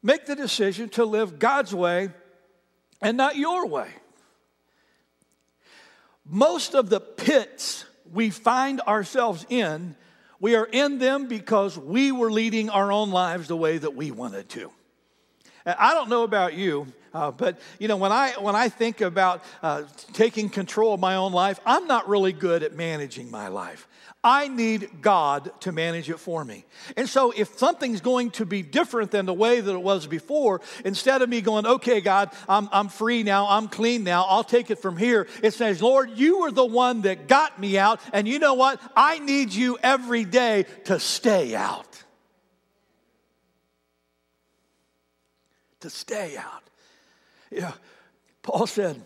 Make 0.03 0.25
the 0.25 0.35
decision 0.35 0.89
to 0.89 1.05
live 1.05 1.39
God's 1.39 1.73
way 1.73 2.09
and 3.01 3.17
not 3.17 3.35
your 3.35 3.67
way. 3.67 3.89
Most 6.25 6.75
of 6.75 6.89
the 6.89 6.99
pits 6.99 7.85
we 8.11 8.29
find 8.29 8.81
ourselves 8.81 9.45
in, 9.49 9.95
we 10.39 10.55
are 10.55 10.65
in 10.65 10.99
them 10.99 11.27
because 11.27 11.77
we 11.77 12.11
were 12.11 12.31
leading 12.31 12.69
our 12.69 12.91
own 12.91 13.11
lives 13.11 13.47
the 13.47 13.57
way 13.57 13.77
that 13.77 13.95
we 13.95 14.11
wanted 14.11 14.49
to. 14.49 14.71
I 15.65 15.93
don't 15.93 16.09
know 16.09 16.23
about 16.23 16.53
you, 16.53 16.87
Uh, 17.17 17.31
but 17.31 17.59
you 17.79 17.87
know, 17.87 17.97
when 17.97 18.11
I 18.11 18.33
when 18.33 18.55
I 18.55 18.69
think 18.69 19.01
about 19.01 19.43
uh, 19.63 19.83
taking 20.13 20.49
control 20.49 20.93
of 20.93 20.99
my 20.99 21.15
own 21.15 21.31
life, 21.31 21.59
I'm 21.65 21.87
not 21.87 22.07
really 22.07 22.31
good 22.31 22.61
at 22.61 22.75
managing 22.75 23.31
my 23.31 23.47
life. 23.47 23.87
I 24.23 24.49
need 24.49 25.01
God 25.01 25.51
to 25.61 25.71
manage 25.71 26.11
it 26.11 26.19
for 26.19 26.45
me. 26.45 26.65
And 26.95 27.09
so, 27.09 27.31
if 27.35 27.57
something's 27.57 28.01
going 28.01 28.31
to 28.31 28.45
be 28.45 28.61
different 28.61 29.09
than 29.09 29.25
the 29.25 29.33
way 29.33 29.61
that 29.61 29.73
it 29.73 29.81
was 29.81 30.05
before, 30.05 30.61
instead 30.85 31.23
of 31.23 31.29
me 31.29 31.41
going, 31.41 31.65
okay, 31.65 32.01
God, 32.01 32.29
I'm, 32.47 32.69
I'm 32.71 32.87
free 32.87 33.23
now, 33.23 33.47
I'm 33.49 33.67
clean 33.67 34.03
now, 34.03 34.25
I'll 34.25 34.43
take 34.43 34.69
it 34.69 34.77
from 34.77 34.95
here, 34.95 35.27
it 35.41 35.55
says, 35.55 35.81
Lord, 35.81 36.11
you 36.19 36.41
were 36.41 36.51
the 36.51 36.65
one 36.65 37.01
that 37.01 37.27
got 37.27 37.59
me 37.59 37.79
out. 37.79 37.99
And 38.13 38.27
you 38.27 38.37
know 38.37 38.53
what? 38.53 38.79
I 38.95 39.17
need 39.17 39.53
you 39.53 39.79
every 39.81 40.23
day 40.23 40.65
to 40.85 40.99
stay 40.99 41.55
out. 41.55 42.03
To 45.79 45.89
stay 45.89 46.37
out. 46.37 46.66
Yeah. 47.51 47.73
Paul 48.41 48.67
said, 48.67 49.01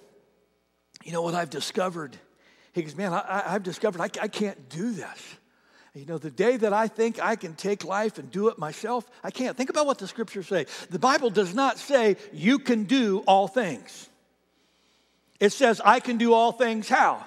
you 1.04 1.12
know 1.12 1.22
what 1.22 1.36
I've 1.36 1.50
discovered? 1.50 2.18
He 2.74 2.84
goes, 2.84 2.96
Man, 2.96 3.14
I, 3.14 3.44
have 3.48 3.64
discovered 3.64 4.02
I, 4.02 4.10
I 4.22 4.28
can't 4.28 4.70
do 4.70 4.92
this. 4.92 5.36
You 5.94 6.06
know, 6.06 6.18
the 6.18 6.32
day 6.32 6.56
that 6.56 6.72
I 6.72 6.88
think 6.88 7.22
I 7.22 7.36
can 7.36 7.54
take 7.54 7.84
life 7.84 8.18
and 8.18 8.32
do 8.32 8.48
it 8.48 8.58
myself, 8.58 9.10
I 9.24 9.32
can't. 9.32 9.58
Think 9.58 9.70
about 9.70 9.86
what 9.86 9.98
the 9.98 10.08
scriptures 10.08 10.48
say. 10.48 10.66
The 10.90 11.00
Bible 11.00 11.30
does 11.30 11.54
not 11.54 11.78
say 11.78 12.16
you 12.32 12.60
can 12.60 12.86
do 12.86 13.24
all 13.28 13.48
things. 13.50 14.10
It 15.42 15.52
says 15.52 15.82
I 15.84 16.00
can 16.00 16.18
do 16.18 16.34
all 16.34 16.54
things 16.54 16.88
how? 16.88 17.26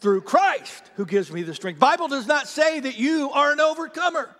Through 0.00 0.22
Christ 0.22 0.90
who 0.94 1.04
gives 1.04 1.30
me 1.30 1.42
the 1.42 1.54
strength. 1.54 1.78
Bible 1.78 2.08
does 2.08 2.26
not 2.26 2.48
say 2.48 2.80
that 2.80 2.98
you 2.98 3.30
are 3.32 3.52
an 3.52 3.60
overcomer. 3.60 4.34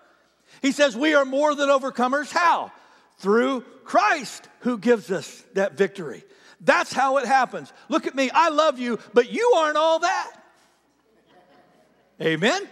He 0.63 0.73
says 0.73 0.97
we 0.97 1.15
are 1.15 1.25
more 1.25 1.55
than 1.55 1.69
overcomers. 1.69 2.31
How? 2.31 2.73
Through 3.19 3.63
Christ 3.85 4.49
who 4.61 4.79
gives 4.79 5.11
us 5.11 5.45
that 5.55 5.77
victory. 5.77 6.25
That's 6.61 6.93
how 6.93 7.19
it 7.19 7.27
happens. 7.27 7.73
Look 7.89 8.07
at 8.07 8.15
me, 8.15 8.31
I 8.31 8.49
love 8.49 8.79
you, 8.79 8.99
but 9.15 9.31
you 9.31 9.53
aren't 9.57 9.77
all 9.77 10.01
that. 10.01 10.33
Amen? 12.21 12.67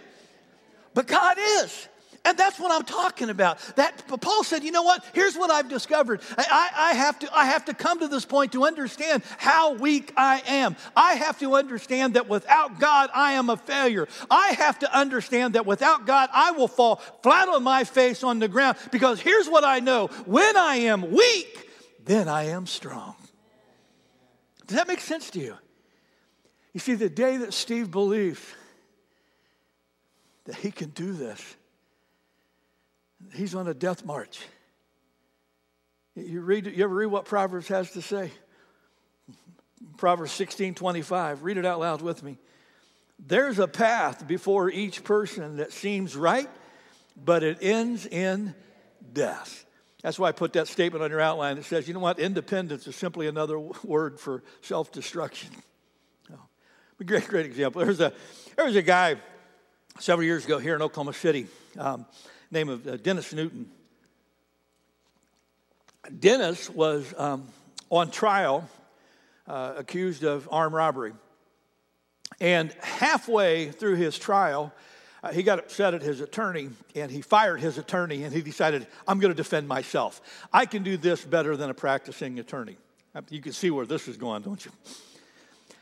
But 0.93 1.07
God 1.07 1.37
is. 1.39 1.87
And 2.25 2.35
that's 2.37 2.59
what 2.59 2.71
I'm 2.71 2.83
talking 2.83 3.29
about. 3.29 3.59
That 3.75 4.07
Paul 4.19 4.43
said, 4.43 4.63
you 4.63 4.71
know 4.71 4.81
what? 4.81 5.05
Here's 5.13 5.35
what 5.35 5.51
I've 5.51 5.69
discovered. 5.69 6.21
I, 6.37 6.69
I, 6.75 6.93
have 6.95 7.19
to, 7.19 7.37
I 7.37 7.45
have 7.45 7.65
to 7.65 7.73
come 7.75 7.99
to 7.99 8.07
this 8.07 8.25
point 8.25 8.53
to 8.53 8.65
understand 8.65 9.21
how 9.37 9.75
weak 9.75 10.11
I 10.17 10.41
am. 10.47 10.75
I 10.95 11.13
have 11.13 11.37
to 11.39 11.53
understand 11.53 12.15
that 12.15 12.27
without 12.27 12.79
God, 12.79 13.11
I 13.13 13.33
am 13.33 13.51
a 13.51 13.57
failure. 13.57 14.07
I 14.29 14.49
have 14.57 14.79
to 14.79 14.97
understand 14.97 15.53
that 15.53 15.67
without 15.67 16.07
God, 16.07 16.29
I 16.33 16.51
will 16.51 16.67
fall 16.67 16.95
flat 17.21 17.47
on 17.47 17.61
my 17.61 17.83
face 17.83 18.23
on 18.23 18.39
the 18.39 18.47
ground. 18.47 18.77
Because 18.91 19.21
here's 19.21 19.47
what 19.47 19.63
I 19.63 19.79
know 19.79 20.07
when 20.25 20.57
I 20.57 20.77
am 20.77 21.11
weak, 21.11 21.69
then 22.03 22.27
I 22.27 22.45
am 22.45 22.65
strong. 22.65 23.15
Does 24.65 24.77
that 24.77 24.87
make 24.87 24.99
sense 24.99 25.29
to 25.31 25.39
you? 25.39 25.55
You 26.73 26.79
see, 26.79 26.95
the 26.95 27.09
day 27.09 27.37
that 27.37 27.53
Steve 27.53 27.91
believed 27.91 28.43
that 30.45 30.55
he 30.55 30.71
can 30.71 30.89
do 30.89 31.13
this, 31.13 31.55
he's 33.35 33.55
on 33.55 33.67
a 33.67 33.73
death 33.73 34.05
march. 34.05 34.39
You, 36.15 36.41
read, 36.41 36.65
you 36.65 36.83
ever 36.83 36.95
read 36.95 37.07
what 37.07 37.25
Proverbs 37.25 37.67
has 37.67 37.91
to 37.91 38.01
say? 38.01 38.31
Proverbs 39.97 40.31
16 40.31 40.75
25. 40.75 41.43
Read 41.43 41.57
it 41.57 41.65
out 41.65 41.79
loud 41.79 42.01
with 42.01 42.23
me. 42.23 42.37
There's 43.19 43.59
a 43.59 43.67
path 43.67 44.27
before 44.27 44.69
each 44.69 45.03
person 45.03 45.57
that 45.57 45.71
seems 45.71 46.15
right, 46.15 46.49
but 47.15 47.43
it 47.43 47.59
ends 47.61 48.05
in 48.05 48.55
death. 49.13 49.65
That's 50.01 50.19
why 50.19 50.29
I 50.29 50.31
put 50.33 50.53
that 50.53 50.67
statement 50.67 51.03
on 51.03 51.09
your 51.09 51.21
outline. 51.21 51.57
It 51.57 51.65
says, 51.65 51.87
you 51.87 51.93
know 51.93 51.99
what? 51.99 52.19
Independence 52.19 52.85
is 52.87 52.95
simply 52.95 53.27
another 53.27 53.57
word 53.83 54.19
for 54.19 54.43
self 54.61 54.91
destruction. 54.91 55.49
Oh, 56.31 56.37
great, 57.03 57.27
great 57.27 57.45
example. 57.45 57.79
There 57.79 57.87
was 57.87 58.01
a, 58.01 58.13
there 58.55 58.65
was 58.65 58.75
a 58.75 58.81
guy 58.81 59.15
several 59.99 60.25
years 60.25 60.45
ago 60.45 60.59
here 60.59 60.75
in 60.75 60.81
Oklahoma 60.81 61.13
City, 61.13 61.47
um, 61.79 62.05
name 62.55 62.69
of 62.69 62.87
uh, 62.87 62.95
Dennis 62.97 63.33
Newton. 63.33 63.69
Dennis 66.19 66.69
was 66.69 67.13
um, 67.17 67.47
on 67.89 68.09
trial, 68.09 68.67
uh, 69.47 69.73
accused 69.77 70.23
of 70.23 70.47
armed 70.51 70.73
robbery. 70.73 71.13
And 72.39 72.71
halfway 72.81 73.71
through 73.71 73.95
his 73.95 74.17
trial, 74.17 74.73
uh, 75.21 75.31
he 75.31 75.43
got 75.43 75.59
upset 75.59 75.93
at 75.93 76.01
his 76.01 76.21
attorney 76.21 76.69
and 76.95 77.11
he 77.11 77.21
fired 77.21 77.59
his 77.59 77.77
attorney 77.77 78.23
and 78.23 78.33
he 78.33 78.41
decided, 78.41 78.87
I'm 79.07 79.19
going 79.19 79.33
to 79.33 79.37
defend 79.37 79.67
myself. 79.67 80.21
I 80.53 80.65
can 80.65 80.83
do 80.83 80.95
this 80.97 81.23
better 81.25 81.57
than 81.57 81.69
a 81.69 81.73
practicing 81.73 82.39
attorney. 82.39 82.77
Uh, 83.13 83.21
you 83.29 83.41
can 83.41 83.51
see 83.51 83.69
where 83.69 83.85
this 83.85 84.07
is 84.07 84.17
going, 84.17 84.43
don't 84.43 84.63
you? 84.63 84.71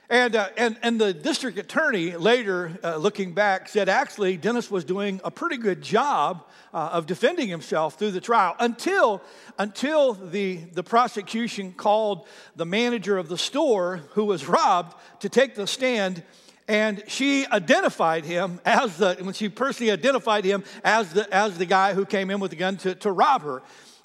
And, 0.10 0.36
uh, 0.36 0.50
and, 0.58 0.78
and 0.84 1.00
the 1.00 1.14
district 1.14 1.58
attorney 1.58 2.16
later, 2.16 2.78
uh, 2.84 2.98
looking 2.98 3.34
back, 3.34 3.70
said 3.70 3.88
actually 3.88 4.38
Dennis 4.38 4.70
was 4.70 4.84
doing 4.84 5.22
a 5.24 5.32
pretty 5.32 5.58
good 5.58 5.82
job 5.82 6.46
uh, 6.74 6.90
of 6.94 7.06
defending 7.06 7.48
himself 7.48 7.98
through 7.98 8.12
the 8.12 8.22
trial 8.22 8.56
until, 8.60 9.22
until 9.58 10.14
the, 10.14 10.58
the 10.74 10.84
prosecution 10.84 11.72
called 11.72 12.28
the 12.56 12.66
manager 12.66 13.18
of 13.18 13.30
the 13.30 13.38
store 13.38 14.02
who 14.12 14.26
was 14.26 14.46
robbed 14.46 14.96
to 15.22 15.30
take 15.30 15.56
the 15.56 15.68
stand 15.68 16.22
and 16.68 17.04
she 17.08 17.46
identified 17.48 18.24
him 18.24 18.60
as 18.66 18.98
the, 18.98 19.18
when 19.22 19.34
she 19.34 19.50
personally 19.50 19.92
identified 19.92 20.46
him 20.46 20.64
as 20.84 21.12
the, 21.12 21.34
as 21.34 21.58
the 21.58 21.66
guy 21.66 21.94
who 21.94 22.06
came 22.06 22.30
in 22.30 22.40
with 22.40 22.52
the 22.52 22.58
gun 22.58 22.78
to, 22.78 22.96
to 22.96 23.12
rob 23.12 23.42
her. 23.42 23.62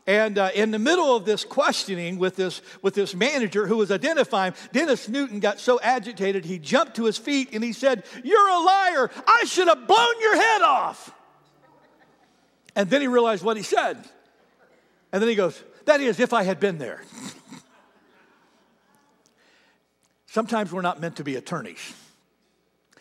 And 0.09 0.39
uh, 0.39 0.49
in 0.55 0.71
the 0.71 0.79
middle 0.79 1.15
of 1.15 1.27
this 1.27 1.45
questioning 1.45 2.19
with 2.19 2.35
this, 2.35 2.63
with 2.81 2.95
this 2.95 3.15
manager 3.15 3.67
who 3.67 3.77
was 3.77 3.91
identifying, 3.91 4.55
Dennis 4.73 5.07
Newton 5.07 5.39
got 5.39 5.61
so 5.61 5.79
agitated 5.83 6.47
he 6.47 6.59
jumped 6.59 6.97
to 6.97 7.05
his 7.05 7.19
feet 7.19 7.51
and 7.53 7.63
he 7.63 7.75
said, 7.75 8.05
You're 8.25 8.49
a 8.49 8.59
liar. 8.59 9.11
I 9.27 9.45
should 9.45 9.69
have 9.69 9.87
blown 9.87 10.21
your 10.23 10.35
head 10.35 10.63
off. 10.63 11.13
And 12.75 12.89
then 12.89 13.03
he 13.03 13.07
realized 13.07 13.45
what 13.45 13.59
he 13.59 13.63
said. 13.63 13.99
And 15.13 15.21
then 15.21 15.29
he 15.29 15.35
goes, 15.35 15.63
That 15.85 16.01
is, 16.01 16.21
if 16.21 16.33
I 16.33 16.43
had 16.43 16.59
been 16.59 16.79
there. 16.79 17.03
Sometimes 20.27 20.73
we're 20.73 20.81
not 20.81 21.03
meant 21.03 21.17
to 21.17 21.25
be 21.25 21.37
attorneys. 21.37 21.93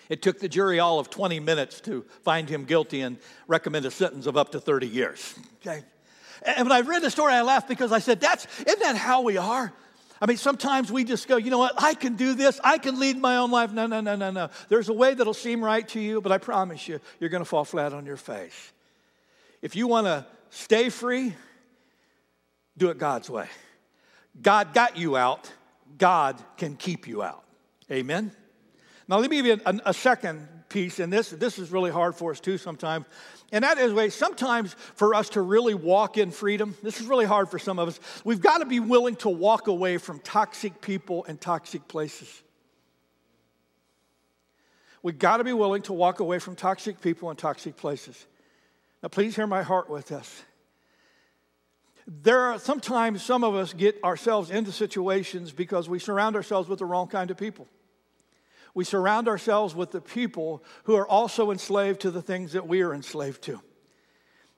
It 0.10 0.22
took 0.22 0.40
the 0.40 0.50
jury 0.50 0.82
all 0.82 1.00
of 1.00 1.10
20 1.10 1.40
minutes 1.40 1.80
to 1.82 2.04
find 2.24 2.50
him 2.50 2.66
guilty 2.66 3.00
and 3.00 3.18
recommend 3.48 3.86
a 3.86 3.92
sentence 3.92 4.26
of 4.26 4.36
up 4.36 4.52
to 4.52 4.60
30 4.60 4.88
years. 4.88 5.36
Okay? 5.62 5.86
And 6.48 6.70
when 6.70 6.72
I 6.72 6.82
read 6.82 7.02
the 7.02 7.12
story, 7.12 7.34
I 7.34 7.42
laughed 7.42 7.68
because 7.68 7.92
I 7.92 8.00
said, 8.00 8.22
That's, 8.22 8.48
isn't 8.66 8.80
that 8.80 8.96
how 8.96 9.22
we 9.22 9.38
are? 9.38 9.74
I 10.20 10.26
mean, 10.26 10.38
sometimes 10.38 10.92
we 10.92 11.04
just 11.04 11.28
go, 11.28 11.38
you 11.38 11.52
know 11.52 11.60
what, 11.60 11.74
I 11.78 11.94
can 11.94 12.16
do 12.16 12.34
this, 12.34 12.60
I 12.64 12.80
can 12.80 13.00
lead 13.00 13.18
my 13.18 13.38
own 13.38 13.52
life. 13.52 13.72
No, 13.72 13.86
no, 13.86 14.02
no, 14.02 14.16
no, 14.16 14.32
no. 14.32 14.50
There's 14.68 14.90
a 14.90 14.94
way 14.94 15.14
that'll 15.14 15.34
seem 15.34 15.64
right 15.64 15.88
to 15.90 16.00
you, 16.00 16.22
but 16.22 16.32
I 16.32 16.40
promise 16.40 16.88
you, 16.88 17.00
you're 17.20 17.30
going 17.30 17.42
to 17.42 17.50
fall 17.50 17.66
flat 17.66 17.94
on 17.94 18.06
your 18.06 18.18
face. 18.18 18.74
If 19.62 19.76
you 19.76 19.88
want 19.88 20.08
to 20.08 20.26
stay 20.50 20.90
free, 20.90 21.36
do 22.78 22.90
it 22.90 22.98
God's 22.98 23.30
way. 23.30 23.48
God 24.42 24.74
got 24.74 24.98
you 24.98 25.18
out, 25.18 25.52
God 25.98 26.42
can 26.58 26.76
keep 26.76 27.08
you 27.08 27.22
out. 27.22 27.44
Amen? 27.92 28.32
Now, 29.08 29.20
let 29.20 29.30
me 29.30 29.38
give 29.38 29.46
you 29.46 29.60
a, 29.66 29.80
a 29.86 29.94
second 29.94 30.48
piece, 30.70 31.00
and 31.00 31.12
this, 31.12 31.30
this 31.30 31.60
is 31.60 31.72
really 31.72 31.92
hard 31.92 32.16
for 32.16 32.32
us 32.32 32.40
too 32.40 32.58
sometimes. 32.58 33.06
And 33.52 33.64
that 33.64 33.78
is, 33.78 33.94
way 33.94 34.10
sometimes 34.10 34.76
for 34.96 35.16
us 35.16 35.30
to 35.30 35.42
really 35.42 35.74
walk 35.74 36.18
in 36.18 36.32
freedom, 36.32 36.76
this 36.84 37.00
is 37.00 37.08
really 37.08 37.26
hard 37.26 37.50
for 37.50 37.60
some 37.60 37.80
of 37.80 37.88
us. 37.88 38.00
We've 38.26 38.42
got 38.42 38.58
to 38.58 38.66
be 38.66 38.80
willing 38.80 39.16
to 39.18 39.30
walk 39.30 39.68
away 39.68 39.98
from 39.98 40.20
toxic 40.20 40.82
people 40.82 41.24
and 41.26 41.40
toxic 41.40 41.88
places. 41.88 42.44
We've 45.02 45.18
got 45.18 45.38
to 45.38 45.46
be 45.46 45.54
willing 45.54 45.84
to 45.84 45.94
walk 45.94 46.20
away 46.20 46.40
from 46.40 46.56
toxic 46.56 47.00
people 47.00 47.30
and 47.30 47.40
toxic 47.40 47.78
places. 47.78 48.26
Now, 49.02 49.10
please 49.10 49.36
hear 49.36 49.48
my 49.48 49.64
heart 49.64 49.90
with 49.90 50.08
this. 50.08 50.44
There 52.06 52.40
are 52.40 52.60
sometimes 52.60 53.22
some 53.22 53.44
of 53.44 53.56
us 53.56 53.72
get 53.72 54.04
ourselves 54.04 54.50
into 54.50 54.72
situations 54.74 55.54
because 55.54 55.88
we 55.88 56.00
surround 56.00 56.36
ourselves 56.36 56.68
with 56.68 56.80
the 56.80 56.86
wrong 56.86 57.08
kind 57.08 57.32
of 57.32 57.38
people 57.38 57.68
we 58.74 58.84
surround 58.84 59.28
ourselves 59.28 59.76
with 59.76 59.92
the 59.92 60.02
people 60.02 60.64
who 60.84 60.96
are 60.96 61.08
also 61.08 61.52
enslaved 61.52 62.02
to 62.02 62.12
the 62.12 62.22
things 62.22 62.54
that 62.54 62.68
we 62.68 62.82
are 62.82 62.94
enslaved 62.94 63.42
to. 63.44 63.62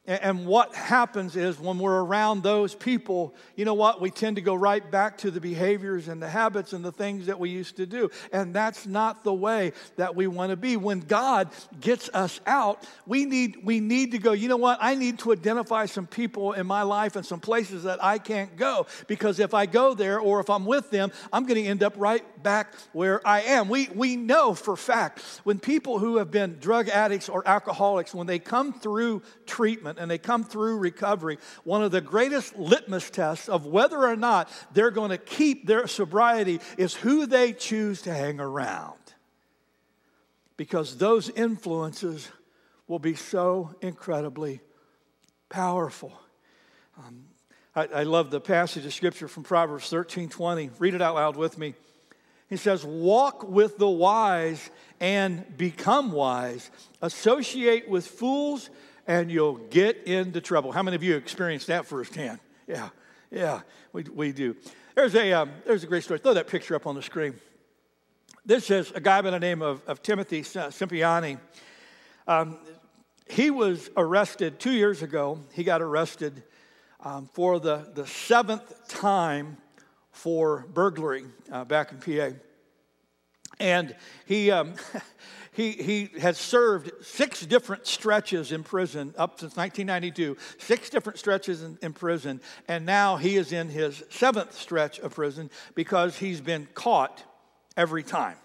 And 0.10 0.48
what 0.48 0.74
happens 0.74 1.36
is 1.36 1.60
when 1.60 1.78
we're 1.78 2.02
around 2.02 2.42
those 2.42 2.74
people, 2.74 3.36
you 3.56 3.64
know 3.64 3.76
what? 3.76 4.02
We 4.02 4.10
tend 4.10 4.38
to 4.38 4.42
go 4.42 4.56
right 4.56 4.90
back 4.90 5.20
to 5.20 5.30
the 5.30 5.40
behaviors 5.40 6.08
and 6.08 6.20
the 6.20 6.28
habits 6.28 6.74
and 6.74 6.84
the 6.84 6.92
things 6.92 7.28
that 7.28 7.40
we 7.40 7.52
used 7.52 7.78
to 7.78 7.86
do. 7.86 8.10
And 8.34 8.52
that's 8.52 8.88
not 8.88 9.24
the 9.24 9.34
way 9.34 9.74
that 9.98 10.16
we 10.16 10.26
want 10.26 10.50
to 10.50 10.58
be. 10.58 10.78
When 10.78 11.02
God 11.02 11.50
gets 11.80 12.10
us 12.12 12.42
out, 12.48 12.88
we 13.06 13.26
need, 13.26 13.60
we 13.64 13.80
need 13.80 14.14
to 14.14 14.18
go, 14.18 14.32
you 14.32 14.48
know 14.48 14.58
what? 14.58 14.80
I 14.82 14.96
need 14.96 15.20
to 15.20 15.32
identify 15.32 15.86
some 15.86 16.08
people 16.08 16.54
in 16.54 16.66
my 16.66 16.82
life 16.82 17.16
and 17.16 17.24
some 17.24 17.40
places 17.40 17.84
that 17.84 18.04
I 18.04 18.18
can't 18.18 18.56
go. 18.58 18.88
Because 19.06 19.40
if 19.40 19.54
I 19.54 19.68
go 19.68 19.94
there 19.94 20.20
or 20.20 20.40
if 20.40 20.50
I'm 20.50 20.66
with 20.66 20.90
them, 20.90 21.12
I'm 21.32 21.46
going 21.46 21.62
to 21.62 21.70
end 21.70 21.84
up 21.84 21.94
right 21.98 22.24
back 22.42 22.74
where 22.94 23.26
I 23.28 23.42
am. 23.42 23.70
We, 23.70 23.90
we 23.94 24.16
know 24.16 24.56
for 24.56 24.76
fact 24.76 25.22
when 25.44 25.60
people 25.60 26.00
who 26.00 26.18
have 26.18 26.32
been 26.32 26.58
drug 26.60 26.90
addicts 26.90 27.30
or 27.30 27.48
alcoholics, 27.48 28.16
when 28.16 28.26
they 28.26 28.40
come 28.40 28.74
through 28.74 29.22
treatment, 29.46 29.70
treatment 29.70 29.99
and 30.00 30.10
they 30.10 30.18
come 30.18 30.44
through 30.44 30.78
recovery, 30.78 31.38
one 31.64 31.84
of 31.84 31.92
the 31.92 32.02
greatest 32.02 32.58
litmus 32.58 33.10
tests 33.10 33.50
of 33.50 33.66
whether 33.66 33.98
or 33.98 34.16
not 34.16 34.50
they're 34.74 34.92
going 34.92 35.12
to 35.12 35.18
keep 35.18 35.68
their 35.68 35.86
sobriety 35.86 36.62
is 36.78 36.96
who 36.96 37.26
they 37.26 37.54
choose 37.54 38.02
to 38.04 38.14
hang 38.14 38.40
around. 38.40 38.98
Because 40.58 40.98
those 40.98 41.30
influences 41.30 42.30
will 42.88 43.00
be 43.00 43.14
so 43.14 43.76
incredibly 43.82 44.62
powerful. 45.50 46.14
Um, 46.98 47.26
I, 47.76 47.88
I 47.88 48.04
love 48.04 48.32
the 48.32 48.42
passage 48.42 48.86
of 48.86 48.94
scripture 48.94 49.28
from 49.28 49.44
Proverbs 49.44 49.90
13 49.90 50.30
20. 50.30 50.72
Read 50.80 50.94
it 50.96 51.02
out 51.02 51.16
loud 51.16 51.36
with 51.36 51.58
me. 51.58 51.76
He 52.50 52.58
says, 52.58 52.84
Walk 52.84 53.48
with 53.48 53.78
the 53.78 53.90
wise 53.90 54.70
and 55.00 55.58
become 55.58 56.12
wise. 56.12 56.72
Associate 57.02 57.88
with 57.88 58.08
fools 58.08 58.70
and 59.10 59.32
you'll 59.32 59.58
get 59.58 60.04
into 60.06 60.40
trouble. 60.40 60.72
How 60.72 60.84
many 60.84 60.94
of 60.94 61.02
you 61.02 61.16
experienced 61.16 61.66
that 61.68 61.88
firsthand? 61.88 62.40
Yeah, 62.68 62.90
yeah, 63.32 63.62
we, 63.92 64.04
we 64.04 64.32
do. 64.32 64.56
There's 64.94 65.16
a, 65.16 65.34
um, 65.34 65.52
there's 65.66 65.84
a 65.84 65.88
great 65.88 66.04
story. 66.04 66.20
Throw 66.20 66.36
that 66.36 66.46
picture 66.46 66.76
up 66.76 66.86
on 66.86 66.94
the 66.94 67.02
screen. 67.02 67.34
This 68.46 68.70
is 68.70 68.92
a 68.92 69.02
guy 69.02 69.22
by 69.24 69.32
the 69.32 69.40
name 69.40 69.64
of, 69.64 69.82
of 69.88 70.04
Timothy 70.04 70.44
Simpiani. 70.44 71.40
Um, 72.28 72.60
he 73.28 73.50
was 73.50 73.90
arrested 73.98 74.60
two 74.60 74.74
years 74.74 75.02
ago. 75.02 75.40
He 75.54 75.64
got 75.64 75.82
arrested 75.82 76.44
um, 77.04 77.28
for 77.34 77.60
the, 77.60 77.90
the 77.96 78.06
seventh 78.06 78.88
time 78.90 79.58
for 80.12 80.68
burglary 80.72 81.26
uh, 81.52 81.66
back 81.66 81.92
in 81.92 81.98
PA. 81.98 82.36
And 83.60 83.96
he, 84.28 84.52
um, 84.52 84.76
he, 85.60 85.72
he 85.74 86.10
has 86.22 86.38
served 86.38 86.90
six 87.02 87.46
different 87.46 87.86
stretches 87.86 88.54
in 88.54 88.64
prison 88.64 89.14
up 89.18 89.42
since 89.42 89.58
1992, 89.58 90.38
six 90.58 90.90
different 90.90 91.20
stretches 91.20 91.64
in, 91.64 91.78
in 91.82 91.92
prison. 91.92 92.40
And 92.70 92.86
now 92.86 93.18
he 93.18 93.36
is 93.36 93.52
in 93.52 93.68
his 93.68 94.02
seventh 94.10 94.58
stretch 94.58 95.00
of 95.00 95.14
prison 95.14 95.50
because 95.76 96.18
he's 96.18 96.40
been 96.40 96.70
caught 96.74 97.22
every 97.76 98.04
time. 98.04 98.38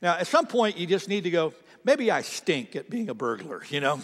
Now, 0.00 0.18
at 0.18 0.28
some 0.28 0.46
point, 0.46 0.76
you 0.76 0.86
just 0.86 1.08
need 1.08 1.24
to 1.24 1.30
go, 1.30 1.52
maybe 1.86 2.10
I 2.10 2.20
stink 2.20 2.74
at 2.74 2.90
being 2.90 3.08
a 3.08 3.14
burglar, 3.14 3.62
you 3.70 3.80
know? 3.80 4.00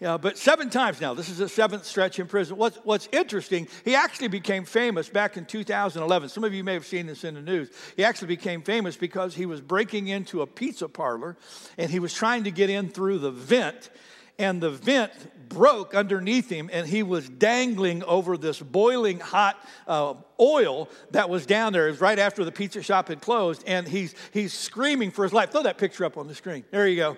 Yeah, 0.00 0.18
but 0.18 0.36
seven 0.36 0.68
times 0.68 1.00
now. 1.00 1.14
This 1.14 1.28
is 1.28 1.38
the 1.38 1.48
seventh 1.48 1.86
stretch 1.86 2.18
in 2.18 2.26
prison. 2.26 2.56
What's, 2.56 2.76
what's 2.78 3.08
interesting, 3.12 3.68
he 3.84 3.94
actually 3.94 4.28
became 4.28 4.64
famous 4.64 5.08
back 5.08 5.36
in 5.36 5.46
2011. 5.46 6.28
Some 6.28 6.42
of 6.44 6.52
you 6.52 6.64
may 6.64 6.74
have 6.74 6.84
seen 6.84 7.06
this 7.06 7.22
in 7.22 7.34
the 7.34 7.40
news. 7.40 7.70
He 7.96 8.04
actually 8.04 8.28
became 8.28 8.62
famous 8.62 8.96
because 8.96 9.34
he 9.34 9.46
was 9.46 9.60
breaking 9.60 10.08
into 10.08 10.42
a 10.42 10.46
pizza 10.46 10.88
parlor 10.88 11.36
and 11.78 11.90
he 11.90 12.00
was 12.00 12.12
trying 12.12 12.44
to 12.44 12.50
get 12.50 12.68
in 12.68 12.88
through 12.88 13.18
the 13.18 13.30
vent 13.30 13.90
and 14.38 14.60
the 14.60 14.70
vent 14.70 15.12
broke 15.50 15.94
underneath 15.94 16.48
him, 16.48 16.70
and 16.72 16.86
he 16.86 17.02
was 17.02 17.28
dangling 17.28 18.02
over 18.04 18.38
this 18.38 18.60
boiling 18.60 19.20
hot 19.20 19.62
uh, 19.86 20.14
oil 20.40 20.88
that 21.10 21.28
was 21.28 21.44
down 21.44 21.72
there. 21.72 21.88
It 21.88 21.90
was 21.90 22.00
right 22.00 22.18
after 22.18 22.44
the 22.44 22.52
pizza 22.52 22.82
shop 22.82 23.08
had 23.08 23.20
closed, 23.20 23.62
and 23.66 23.86
he's, 23.86 24.14
he's 24.32 24.54
screaming 24.54 25.10
for 25.10 25.24
his 25.24 25.32
life. 25.32 25.50
Throw 25.50 25.64
that 25.64 25.76
picture 25.76 26.04
up 26.04 26.16
on 26.16 26.28
the 26.28 26.34
screen. 26.34 26.64
There 26.70 26.86
you 26.88 26.96
go. 26.96 27.16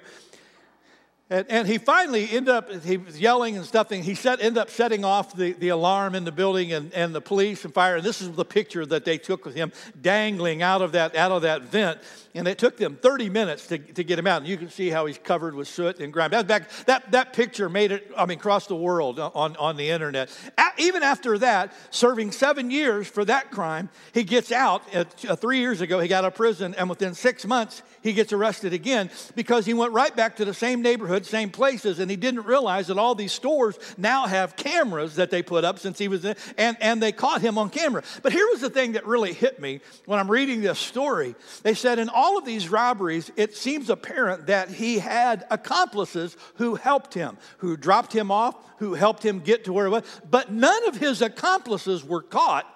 And, 1.30 1.46
and, 1.48 1.66
he 1.66 1.78
finally 1.78 2.28
ended 2.30 2.50
up, 2.50 2.70
he 2.84 2.98
was 2.98 3.18
yelling 3.18 3.56
and 3.56 3.64
stuff, 3.64 3.90
and 3.90 4.04
he 4.04 4.14
set, 4.14 4.42
ended 4.42 4.58
up 4.58 4.68
setting 4.68 5.02
off 5.02 5.34
the, 5.34 5.52
the 5.52 5.68
alarm 5.68 6.14
in 6.14 6.24
the 6.24 6.32
building 6.32 6.74
and, 6.74 6.92
and 6.92 7.14
the 7.14 7.22
police 7.22 7.64
and 7.64 7.72
fire. 7.72 7.96
And 7.96 8.04
this 8.04 8.20
is 8.20 8.32
the 8.32 8.44
picture 8.44 8.84
that 8.84 9.06
they 9.06 9.16
took 9.16 9.46
with 9.46 9.54
him 9.54 9.72
dangling 9.98 10.60
out 10.60 10.82
of 10.82 10.92
that, 10.92 11.16
out 11.16 11.32
of 11.32 11.40
that 11.40 11.62
vent. 11.62 12.00
And 12.34 12.48
it 12.48 12.56
took 12.56 12.78
them 12.78 12.96
30 12.96 13.28
minutes 13.28 13.66
to, 13.66 13.78
to 13.78 14.02
get 14.02 14.18
him 14.18 14.26
out. 14.26 14.40
And 14.40 14.48
you 14.48 14.56
can 14.56 14.70
see 14.70 14.88
how 14.88 15.04
he's 15.04 15.18
covered 15.18 15.54
with 15.54 15.68
soot 15.68 16.00
and 16.00 16.12
grime. 16.12 16.30
That, 16.30 16.46
back, 16.46 16.70
that, 16.86 17.12
that 17.12 17.32
picture 17.34 17.68
made 17.68 17.92
it, 17.92 18.10
I 18.16 18.24
mean, 18.24 18.38
across 18.38 18.66
the 18.66 18.76
world 18.76 19.20
on, 19.20 19.54
on 19.56 19.76
the 19.76 19.90
internet. 19.90 20.30
even 20.78 21.02
after 21.02 21.36
that, 21.38 21.74
serving 21.90 22.32
seven 22.32 22.70
years 22.70 23.06
for 23.06 23.24
that 23.26 23.50
crime, 23.50 23.90
he 24.14 24.24
gets 24.24 24.50
out. 24.50 24.82
Uh, 24.94 25.04
three 25.36 25.58
years 25.58 25.80
ago, 25.80 26.00
he 26.00 26.08
got 26.08 26.24
out 26.24 26.28
of 26.28 26.34
prison, 26.34 26.74
and 26.78 26.88
within 26.88 27.14
six 27.14 27.44
months, 27.44 27.82
he 28.02 28.12
gets 28.12 28.32
arrested 28.32 28.72
again 28.72 29.10
because 29.34 29.66
he 29.66 29.74
went 29.74 29.92
right 29.92 30.14
back 30.14 30.36
to 30.36 30.44
the 30.44 30.54
same 30.54 30.82
neighborhood, 30.82 31.26
same 31.26 31.50
places, 31.50 31.98
and 31.98 32.10
he 32.10 32.16
didn't 32.16 32.46
realize 32.46 32.86
that 32.86 32.98
all 32.98 33.14
these 33.14 33.32
stores 33.32 33.78
now 33.96 34.26
have 34.26 34.56
cameras 34.56 35.16
that 35.16 35.30
they 35.30 35.42
put 35.42 35.64
up 35.64 35.78
since 35.78 35.98
he 35.98 36.08
was 36.08 36.24
in, 36.24 36.36
and, 36.56 36.76
and 36.80 37.02
they 37.02 37.12
caught 37.12 37.40
him 37.40 37.58
on 37.58 37.70
camera. 37.70 38.02
But 38.22 38.32
here 38.32 38.46
was 38.50 38.60
the 38.60 38.70
thing 38.70 38.92
that 38.92 39.06
really 39.06 39.32
hit 39.32 39.60
me 39.60 39.80
when 40.06 40.18
I'm 40.18 40.30
reading 40.30 40.62
this 40.62 40.78
story. 40.78 41.34
They 41.62 41.74
said 41.74 41.98
in 41.98 42.08
of 42.38 42.44
these 42.44 42.68
robberies, 42.68 43.30
it 43.36 43.56
seems 43.56 43.90
apparent 43.90 44.46
that 44.46 44.68
he 44.68 44.98
had 44.98 45.44
accomplices 45.50 46.36
who 46.56 46.74
helped 46.74 47.14
him, 47.14 47.36
who 47.58 47.76
dropped 47.76 48.12
him 48.12 48.30
off, 48.30 48.56
who 48.78 48.94
helped 48.94 49.24
him 49.24 49.40
get 49.40 49.64
to 49.64 49.72
where 49.72 49.86
he 49.86 49.92
was, 49.92 50.04
but 50.30 50.52
none 50.52 50.88
of 50.88 50.96
his 50.96 51.22
accomplices 51.22 52.04
were 52.04 52.22
caught 52.22 52.66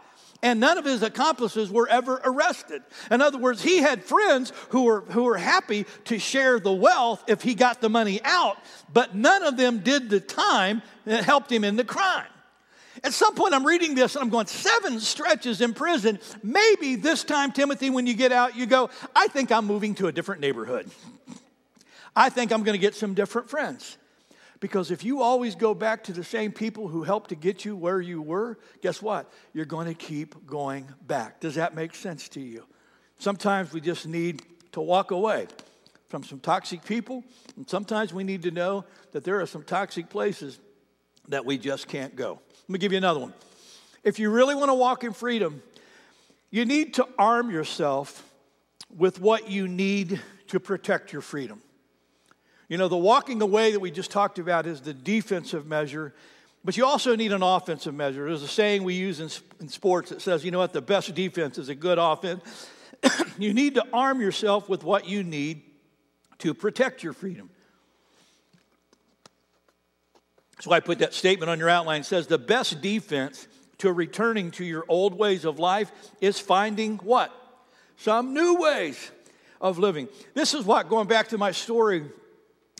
and 0.42 0.60
none 0.60 0.78
of 0.78 0.84
his 0.84 1.02
accomplices 1.02 1.70
were 1.70 1.88
ever 1.88 2.20
arrested. 2.24 2.82
In 3.10 3.20
other 3.20 3.38
words, 3.38 3.62
he 3.62 3.78
had 3.78 4.04
friends 4.04 4.52
who 4.70 4.84
were, 4.84 5.00
who 5.00 5.24
were 5.24 5.38
happy 5.38 5.86
to 6.04 6.18
share 6.18 6.60
the 6.60 6.72
wealth 6.72 7.24
if 7.26 7.42
he 7.42 7.54
got 7.54 7.80
the 7.80 7.88
money 7.88 8.20
out, 8.22 8.56
but 8.92 9.14
none 9.14 9.42
of 9.42 9.56
them 9.56 9.80
did 9.80 10.10
the 10.10 10.20
time 10.20 10.82
that 11.04 11.24
helped 11.24 11.50
him 11.50 11.64
in 11.64 11.76
the 11.76 11.84
crime. 11.84 12.26
At 13.04 13.12
some 13.12 13.34
point, 13.34 13.54
I'm 13.54 13.66
reading 13.66 13.94
this 13.94 14.14
and 14.14 14.22
I'm 14.22 14.30
going, 14.30 14.46
seven 14.46 15.00
stretches 15.00 15.60
in 15.60 15.74
prison. 15.74 16.18
Maybe 16.42 16.96
this 16.96 17.24
time, 17.24 17.52
Timothy, 17.52 17.90
when 17.90 18.06
you 18.06 18.14
get 18.14 18.32
out, 18.32 18.56
you 18.56 18.66
go, 18.66 18.90
I 19.14 19.28
think 19.28 19.52
I'm 19.52 19.66
moving 19.66 19.94
to 19.96 20.06
a 20.06 20.12
different 20.12 20.40
neighborhood. 20.40 20.90
I 22.14 22.30
think 22.30 22.52
I'm 22.52 22.62
going 22.62 22.74
to 22.74 22.80
get 22.80 22.94
some 22.94 23.14
different 23.14 23.50
friends. 23.50 23.98
Because 24.58 24.90
if 24.90 25.04
you 25.04 25.20
always 25.20 25.54
go 25.54 25.74
back 25.74 26.04
to 26.04 26.12
the 26.12 26.24
same 26.24 26.50
people 26.50 26.88
who 26.88 27.02
helped 27.02 27.28
to 27.28 27.34
get 27.34 27.64
you 27.64 27.76
where 27.76 28.00
you 28.00 28.22
were, 28.22 28.58
guess 28.80 29.02
what? 29.02 29.30
You're 29.52 29.66
going 29.66 29.86
to 29.86 29.94
keep 29.94 30.46
going 30.46 30.88
back. 31.06 31.40
Does 31.40 31.56
that 31.56 31.74
make 31.74 31.94
sense 31.94 32.28
to 32.30 32.40
you? 32.40 32.64
Sometimes 33.18 33.72
we 33.72 33.82
just 33.82 34.06
need 34.06 34.42
to 34.72 34.80
walk 34.80 35.10
away 35.10 35.46
from 36.08 36.22
some 36.22 36.40
toxic 36.40 36.84
people, 36.84 37.24
and 37.56 37.68
sometimes 37.68 38.14
we 38.14 38.24
need 38.24 38.42
to 38.44 38.50
know 38.50 38.84
that 39.12 39.24
there 39.24 39.40
are 39.40 39.46
some 39.46 39.62
toxic 39.62 40.08
places 40.08 40.58
that 41.28 41.44
we 41.44 41.58
just 41.58 41.88
can't 41.88 42.16
go. 42.16 42.40
Let 42.68 42.72
me 42.72 42.78
give 42.80 42.90
you 42.90 42.98
another 42.98 43.20
one. 43.20 43.32
If 44.02 44.18
you 44.18 44.28
really 44.30 44.56
want 44.56 44.70
to 44.70 44.74
walk 44.74 45.04
in 45.04 45.12
freedom, 45.12 45.62
you 46.50 46.64
need 46.64 46.94
to 46.94 47.06
arm 47.16 47.50
yourself 47.50 48.28
with 48.96 49.20
what 49.20 49.48
you 49.48 49.68
need 49.68 50.20
to 50.48 50.58
protect 50.58 51.12
your 51.12 51.22
freedom. 51.22 51.62
You 52.68 52.78
know, 52.78 52.88
the 52.88 52.96
walking 52.96 53.40
away 53.40 53.70
that 53.70 53.78
we 53.78 53.92
just 53.92 54.10
talked 54.10 54.40
about 54.40 54.66
is 54.66 54.80
the 54.80 54.92
defensive 54.92 55.66
measure, 55.66 56.12
but 56.64 56.76
you 56.76 56.84
also 56.84 57.14
need 57.14 57.32
an 57.32 57.42
offensive 57.42 57.94
measure. 57.94 58.26
There's 58.26 58.42
a 58.42 58.48
saying 58.48 58.82
we 58.82 58.94
use 58.94 59.20
in, 59.20 59.30
in 59.60 59.68
sports 59.68 60.10
that 60.10 60.20
says, 60.20 60.44
you 60.44 60.50
know 60.50 60.58
what, 60.58 60.72
the 60.72 60.82
best 60.82 61.14
defense 61.14 61.58
is 61.58 61.68
a 61.68 61.74
good 61.76 61.98
offense. 61.98 62.68
you 63.38 63.54
need 63.54 63.76
to 63.76 63.86
arm 63.92 64.20
yourself 64.20 64.68
with 64.68 64.82
what 64.82 65.06
you 65.06 65.22
need 65.22 65.62
to 66.38 66.52
protect 66.52 67.04
your 67.04 67.12
freedom. 67.12 67.50
That's 70.56 70.66
why 70.66 70.76
I 70.76 70.80
put 70.80 70.98
that 71.00 71.14
statement 71.14 71.50
on 71.50 71.58
your 71.58 71.68
outline. 71.68 72.00
It 72.00 72.04
says 72.04 72.26
the 72.26 72.38
best 72.38 72.80
defense 72.80 73.46
to 73.78 73.92
returning 73.92 74.50
to 74.52 74.64
your 74.64 74.84
old 74.88 75.14
ways 75.14 75.44
of 75.44 75.58
life 75.58 75.92
is 76.20 76.38
finding 76.40 76.96
what? 76.98 77.32
Some 77.98 78.32
new 78.32 78.56
ways 78.56 79.10
of 79.60 79.78
living. 79.78 80.08
This 80.34 80.54
is 80.54 80.64
what, 80.64 80.88
going 80.88 81.08
back 81.08 81.28
to 81.28 81.38
my 81.38 81.52
story 81.52 82.04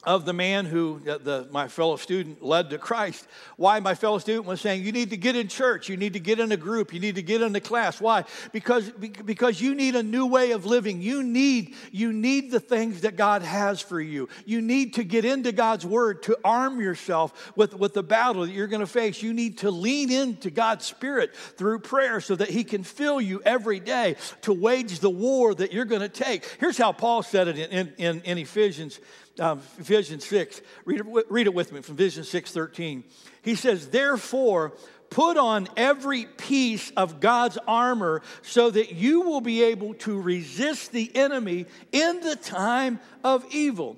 of 0.06 0.24
the 0.24 0.32
man 0.32 0.64
who 0.64 1.00
the, 1.04 1.48
my 1.50 1.66
fellow 1.66 1.96
student 1.96 2.40
led 2.40 2.70
to 2.70 2.78
Christ. 2.78 3.26
Why 3.56 3.80
my 3.80 3.96
fellow 3.96 4.18
student 4.18 4.46
was 4.46 4.60
saying, 4.60 4.84
You 4.84 4.92
need 4.92 5.10
to 5.10 5.16
get 5.16 5.34
in 5.34 5.48
church, 5.48 5.88
you 5.88 5.96
need 5.96 6.12
to 6.12 6.20
get 6.20 6.38
in 6.38 6.52
a 6.52 6.56
group, 6.56 6.94
you 6.94 7.00
need 7.00 7.16
to 7.16 7.22
get 7.22 7.42
in 7.42 7.54
a 7.56 7.60
class. 7.60 8.00
Why? 8.00 8.24
Because, 8.52 8.88
because 8.90 9.60
you 9.60 9.74
need 9.74 9.96
a 9.96 10.04
new 10.04 10.24
way 10.24 10.52
of 10.52 10.64
living. 10.64 11.02
You 11.02 11.24
need, 11.24 11.74
you 11.90 12.12
need 12.12 12.52
the 12.52 12.60
things 12.60 13.00
that 13.00 13.16
God 13.16 13.42
has 13.42 13.80
for 13.80 14.00
you. 14.00 14.28
You 14.44 14.62
need 14.62 14.94
to 14.94 15.02
get 15.02 15.24
into 15.24 15.50
God's 15.50 15.84
word 15.84 16.22
to 16.24 16.38
arm 16.44 16.80
yourself 16.80 17.52
with, 17.56 17.74
with 17.74 17.92
the 17.92 18.04
battle 18.04 18.42
that 18.46 18.52
you're 18.52 18.68
going 18.68 18.80
to 18.80 18.86
face. 18.86 19.20
You 19.22 19.34
need 19.34 19.58
to 19.58 19.72
lean 19.72 20.12
into 20.12 20.50
God's 20.50 20.84
Spirit 20.84 21.34
through 21.34 21.80
prayer 21.80 22.20
so 22.20 22.36
that 22.36 22.48
He 22.48 22.62
can 22.62 22.84
fill 22.84 23.20
you 23.20 23.42
every 23.44 23.80
day 23.80 24.14
to 24.42 24.52
wage 24.52 25.00
the 25.00 25.10
war 25.10 25.52
that 25.52 25.72
you're 25.72 25.84
going 25.84 26.00
to 26.02 26.08
take. 26.08 26.44
Here's 26.60 26.78
how 26.78 26.92
Paul 26.92 27.24
said 27.24 27.48
it 27.48 27.58
in, 27.58 27.92
in, 27.98 28.20
in 28.20 28.38
Ephesians 28.38 29.00
um, 29.38 29.58
Ephesians 29.78 29.95
6. 30.02 30.60
Read 30.84 31.00
it, 31.00 31.06
read 31.30 31.46
it 31.46 31.54
with 31.54 31.72
me 31.72 31.80
from 31.80 31.94
Ephesians 31.94 32.28
6 32.28 32.52
13. 32.52 33.04
He 33.42 33.54
says, 33.54 33.88
Therefore, 33.88 34.72
put 35.10 35.36
on 35.36 35.68
every 35.76 36.24
piece 36.24 36.90
of 36.96 37.20
God's 37.20 37.58
armor 37.66 38.22
so 38.42 38.70
that 38.70 38.92
you 38.92 39.22
will 39.22 39.40
be 39.40 39.62
able 39.62 39.94
to 39.94 40.20
resist 40.20 40.92
the 40.92 41.14
enemy 41.14 41.66
in 41.92 42.20
the 42.20 42.36
time 42.36 43.00
of 43.24 43.46
evil. 43.50 43.96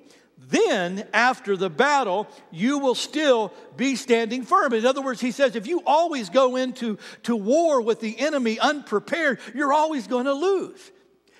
Then, 0.50 1.06
after 1.12 1.56
the 1.56 1.68
battle, 1.68 2.26
you 2.50 2.78
will 2.78 2.94
still 2.94 3.52
be 3.76 3.96
standing 3.96 4.44
firm. 4.44 4.72
In 4.72 4.86
other 4.86 5.02
words, 5.02 5.20
he 5.20 5.30
says, 5.30 5.56
if 5.56 5.66
you 5.66 5.82
always 5.84 6.30
go 6.30 6.56
into 6.56 6.98
to 7.24 7.36
war 7.36 7.82
with 7.82 8.00
the 8.00 8.18
enemy 8.18 8.58
unprepared, 8.58 9.40
you're 9.54 9.72
always 9.72 10.06
going 10.06 10.24
to 10.26 10.32
lose. 10.32 10.92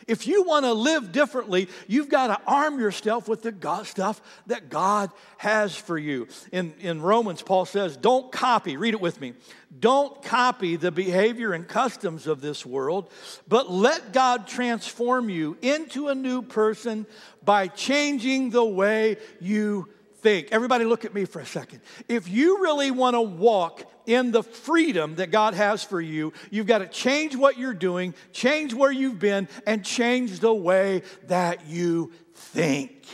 If 0.09 0.27
you 0.27 0.43
want 0.43 0.65
to 0.65 0.73
live 0.73 1.13
differently, 1.13 1.69
you've 1.87 2.09
got 2.09 2.29
to 2.29 2.41
arm 2.47 2.81
yourself 2.81 3.29
with 3.29 3.43
the 3.43 3.53
God, 3.53 3.87
stuff 3.87 4.21
that 4.47 4.71
God 4.71 5.11
has 5.37 5.77
for 5.77 5.99
you. 5.99 6.29
In, 6.51 6.73
in 6.81 7.03
Romans, 7.03 7.43
Paul 7.43 7.67
says, 7.67 7.97
Don't 7.97 8.33
copy, 8.33 8.79
read 8.79 8.95
it 8.95 9.01
with 9.01 9.21
me. 9.21 9.35
Don't 9.79 10.21
copy 10.23 10.77
the 10.77 10.91
behavior 10.91 11.53
and 11.53 11.69
customs 11.69 12.27
of 12.27 12.41
this 12.41 12.65
world, 12.65 13.11
but 13.47 13.71
let 13.71 14.15
God 14.15 14.47
transform 14.49 15.29
you 15.29 15.59
into 15.61 16.09
a 16.09 16.15
new 16.15 16.41
person 16.41 17.07
by 17.45 17.69
changing 17.69 18.49
the 18.51 18.65
way 18.65 19.19
you 19.41 19.89
think. 20.29 20.49
Everybody, 20.53 20.85
look 20.85 21.07
at 21.07 21.15
me 21.15 21.25
for 21.25 21.41
a 21.41 21.47
second. 21.47 21.81
If 22.07 22.29
you 22.29 22.61
really 22.61 22.91
want 22.91 23.15
to 23.15 23.21
walk 23.23 23.83
in 24.05 24.31
the 24.31 24.43
freedom 24.43 25.15
that 25.15 25.31
God 25.31 25.55
has 25.55 25.83
for 25.83 26.01
you, 26.03 26.35
you've 26.51 26.67
got 26.67 26.79
to 26.79 26.87
change 26.87 27.35
what 27.35 27.57
you're 27.57 27.73
doing, 27.73 28.15
change 28.33 28.75
where 28.75 28.93
you've 28.93 29.19
been, 29.19 29.49
and 29.67 29.83
change 29.83 30.41
the 30.41 30.53
way 30.53 31.03
that 31.29 31.67
you 31.67 32.13
think. 32.35 33.07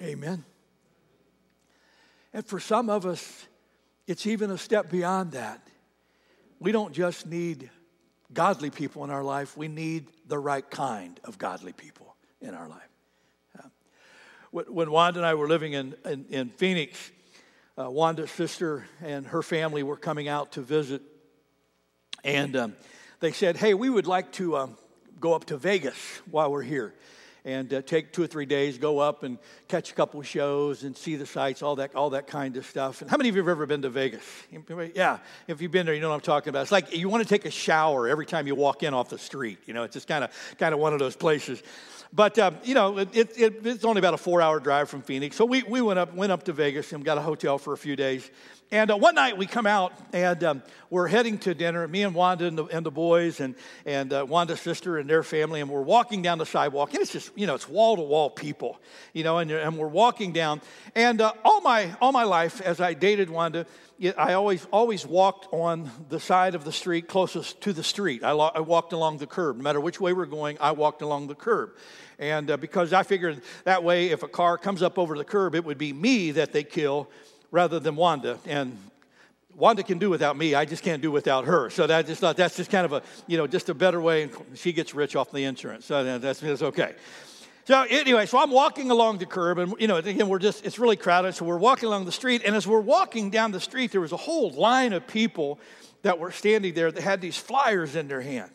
Amen. 0.00 0.44
And 2.32 2.46
for 2.46 2.60
some 2.60 2.90
of 2.90 3.06
us, 3.06 3.46
it's 4.06 4.28
even 4.28 4.52
a 4.52 4.58
step 4.58 4.90
beyond 4.90 5.32
that. 5.32 5.66
We 6.60 6.70
don't 6.70 6.92
just 6.92 7.26
need 7.26 7.68
godly 8.32 8.70
people 8.70 9.02
in 9.02 9.10
our 9.10 9.24
life, 9.24 9.56
we 9.56 9.66
need 9.66 10.06
the 10.28 10.38
right 10.38 10.68
kind 10.70 11.18
of 11.24 11.36
godly 11.36 11.72
people 11.72 12.14
in 12.40 12.54
our 12.54 12.68
life. 12.68 12.93
When 14.54 14.92
Wanda 14.92 15.18
and 15.18 15.26
I 15.26 15.34
were 15.34 15.48
living 15.48 15.72
in, 15.72 15.96
in, 16.04 16.26
in 16.30 16.48
Phoenix, 16.50 17.10
uh, 17.76 17.90
Wanda's 17.90 18.30
sister 18.30 18.86
and 19.02 19.26
her 19.26 19.42
family 19.42 19.82
were 19.82 19.96
coming 19.96 20.28
out 20.28 20.52
to 20.52 20.60
visit. 20.60 21.02
And 22.22 22.54
um, 22.54 22.76
they 23.18 23.32
said, 23.32 23.56
Hey, 23.56 23.74
we 23.74 23.90
would 23.90 24.06
like 24.06 24.30
to 24.34 24.56
um, 24.56 24.76
go 25.18 25.34
up 25.34 25.46
to 25.46 25.56
Vegas 25.56 25.96
while 26.30 26.52
we're 26.52 26.62
here 26.62 26.94
and 27.44 27.74
uh, 27.74 27.82
take 27.82 28.12
two 28.12 28.22
or 28.22 28.26
three 28.26 28.46
days, 28.46 28.78
go 28.78 29.00
up 29.00 29.22
and 29.22 29.38
catch 29.68 29.90
a 29.90 29.94
couple 29.94 30.22
shows 30.22 30.82
and 30.84 30.96
see 30.96 31.16
the 31.16 31.26
sights, 31.26 31.60
all 31.60 31.76
that, 31.76 31.94
all 31.94 32.10
that 32.10 32.26
kind 32.26 32.56
of 32.56 32.64
stuff. 32.64 33.02
And 33.02 33.10
how 33.10 33.16
many 33.16 33.28
of 33.28 33.34
you 33.34 33.42
have 33.42 33.48
ever 33.48 33.66
been 33.66 33.82
to 33.82 33.90
Vegas? 33.90 34.22
Yeah, 34.94 35.18
if 35.46 35.60
you've 35.60 35.70
been 35.70 35.84
there, 35.84 35.94
you 35.94 36.00
know 36.00 36.08
what 36.08 36.14
I'm 36.14 36.20
talking 36.20 36.48
about. 36.50 36.62
It's 36.62 36.72
like 36.72 36.96
you 36.96 37.08
want 37.08 37.22
to 37.22 37.28
take 37.28 37.44
a 37.44 37.50
shower 37.50 38.08
every 38.08 38.24
time 38.24 38.46
you 38.46 38.54
walk 38.54 38.82
in 38.82 38.94
off 38.94 39.10
the 39.10 39.18
street. 39.18 39.58
You 39.66 39.74
know, 39.74 39.82
it's 39.82 39.94
just 39.94 40.08
kind 40.08 40.24
of 40.24 40.30
kind 40.58 40.72
of 40.72 40.80
one 40.80 40.92
of 40.92 41.00
those 41.00 41.16
places. 41.16 41.62
But 42.14 42.38
um, 42.38 42.58
you 42.62 42.74
know, 42.74 42.98
it, 42.98 43.08
it, 43.14 43.66
it's 43.66 43.84
only 43.84 43.98
about 43.98 44.14
a 44.14 44.18
four-hour 44.18 44.60
drive 44.60 44.88
from 44.88 45.02
Phoenix, 45.02 45.34
so 45.34 45.44
we, 45.44 45.64
we 45.64 45.80
went 45.80 45.98
up 45.98 46.14
went 46.14 46.30
up 46.30 46.44
to 46.44 46.52
Vegas 46.52 46.92
and 46.92 47.04
got 47.04 47.18
a 47.18 47.20
hotel 47.20 47.58
for 47.58 47.72
a 47.72 47.76
few 47.76 47.96
days. 47.96 48.30
And 48.74 48.90
uh, 48.90 48.96
one 48.96 49.14
night 49.14 49.38
we 49.38 49.46
come 49.46 49.66
out 49.66 49.92
and 50.12 50.42
um, 50.42 50.62
we're 50.90 51.06
heading 51.06 51.38
to 51.38 51.54
dinner, 51.54 51.86
me 51.86 52.02
and 52.02 52.12
Wanda 52.12 52.46
and 52.46 52.58
the, 52.58 52.64
and 52.64 52.84
the 52.84 52.90
boys 52.90 53.38
and, 53.38 53.54
and 53.86 54.12
uh, 54.12 54.26
Wanda's 54.28 54.60
sister 54.60 54.98
and 54.98 55.08
their 55.08 55.22
family, 55.22 55.60
and 55.60 55.70
we're 55.70 55.80
walking 55.80 56.22
down 56.22 56.38
the 56.38 56.44
sidewalk. 56.44 56.92
And 56.92 57.00
it's 57.00 57.12
just, 57.12 57.30
you 57.36 57.46
know, 57.46 57.54
it's 57.54 57.68
wall 57.68 57.94
to 57.94 58.02
wall 58.02 58.30
people, 58.30 58.80
you 59.12 59.22
know, 59.22 59.38
and, 59.38 59.48
and 59.48 59.78
we're 59.78 59.86
walking 59.86 60.32
down. 60.32 60.60
And 60.96 61.20
uh, 61.20 61.34
all, 61.44 61.60
my, 61.60 61.94
all 62.00 62.10
my 62.10 62.24
life, 62.24 62.60
as 62.60 62.80
I 62.80 62.94
dated 62.94 63.30
Wanda, 63.30 63.64
I 64.18 64.32
always, 64.32 64.66
always 64.72 65.06
walked 65.06 65.46
on 65.52 65.88
the 66.08 66.18
side 66.18 66.56
of 66.56 66.64
the 66.64 66.72
street 66.72 67.06
closest 67.06 67.60
to 67.60 67.72
the 67.72 67.84
street. 67.84 68.24
I, 68.24 68.32
lo- 68.32 68.50
I 68.52 68.58
walked 68.58 68.92
along 68.92 69.18
the 69.18 69.28
curb. 69.28 69.56
No 69.56 69.62
matter 69.62 69.80
which 69.80 70.00
way 70.00 70.12
we're 70.12 70.26
going, 70.26 70.58
I 70.60 70.72
walked 70.72 71.00
along 71.00 71.28
the 71.28 71.36
curb. 71.36 71.76
And 72.18 72.50
uh, 72.50 72.56
because 72.56 72.92
I 72.92 73.04
figured 73.04 73.40
that 73.62 73.84
way, 73.84 74.08
if 74.08 74.24
a 74.24 74.28
car 74.28 74.58
comes 74.58 74.82
up 74.82 74.98
over 74.98 75.16
the 75.16 75.24
curb, 75.24 75.54
it 75.54 75.64
would 75.64 75.78
be 75.78 75.92
me 75.92 76.32
that 76.32 76.52
they 76.52 76.64
kill 76.64 77.08
rather 77.54 77.78
than 77.78 77.94
Wanda. 77.94 78.36
And 78.46 78.76
Wanda 79.54 79.84
can 79.84 79.98
do 79.98 80.10
without 80.10 80.36
me. 80.36 80.56
I 80.56 80.64
just 80.64 80.82
can't 80.82 81.00
do 81.00 81.12
without 81.12 81.44
her. 81.44 81.70
So 81.70 81.86
that 81.86 82.04
just 82.04 82.20
thought 82.20 82.36
that's 82.36 82.56
just 82.56 82.68
kind 82.68 82.84
of 82.84 82.92
a, 82.92 83.02
you 83.28 83.36
know, 83.38 83.46
just 83.46 83.68
a 83.68 83.74
better 83.74 84.00
way. 84.00 84.28
She 84.54 84.72
gets 84.72 84.92
rich 84.92 85.14
off 85.14 85.30
the 85.30 85.44
insurance. 85.44 85.86
So 85.86 85.98
uh, 85.98 86.18
that's, 86.18 86.40
that's 86.40 86.62
okay. 86.62 86.96
So 87.66 87.86
anyway, 87.88 88.26
so 88.26 88.38
I'm 88.38 88.50
walking 88.50 88.90
along 88.90 89.18
the 89.18 89.26
curb, 89.26 89.58
and 89.58 89.72
you 89.78 89.86
know, 89.86 89.96
again, 89.96 90.28
we're 90.28 90.40
just 90.40 90.66
it's 90.66 90.78
really 90.78 90.96
crowded. 90.96 91.34
So 91.34 91.46
we're 91.46 91.56
walking 91.56 91.86
along 91.86 92.04
the 92.06 92.12
street, 92.12 92.42
and 92.44 92.56
as 92.56 92.66
we're 92.66 92.80
walking 92.80 93.30
down 93.30 93.52
the 93.52 93.60
street, 93.60 93.92
there 93.92 94.02
was 94.02 94.12
a 94.12 94.18
whole 94.18 94.50
line 94.50 94.92
of 94.92 95.06
people 95.06 95.58
that 96.02 96.18
were 96.18 96.32
standing 96.32 96.74
there 96.74 96.92
that 96.92 97.02
had 97.02 97.22
these 97.22 97.38
flyers 97.38 97.96
in 97.96 98.06
their 98.06 98.20
hand, 98.20 98.50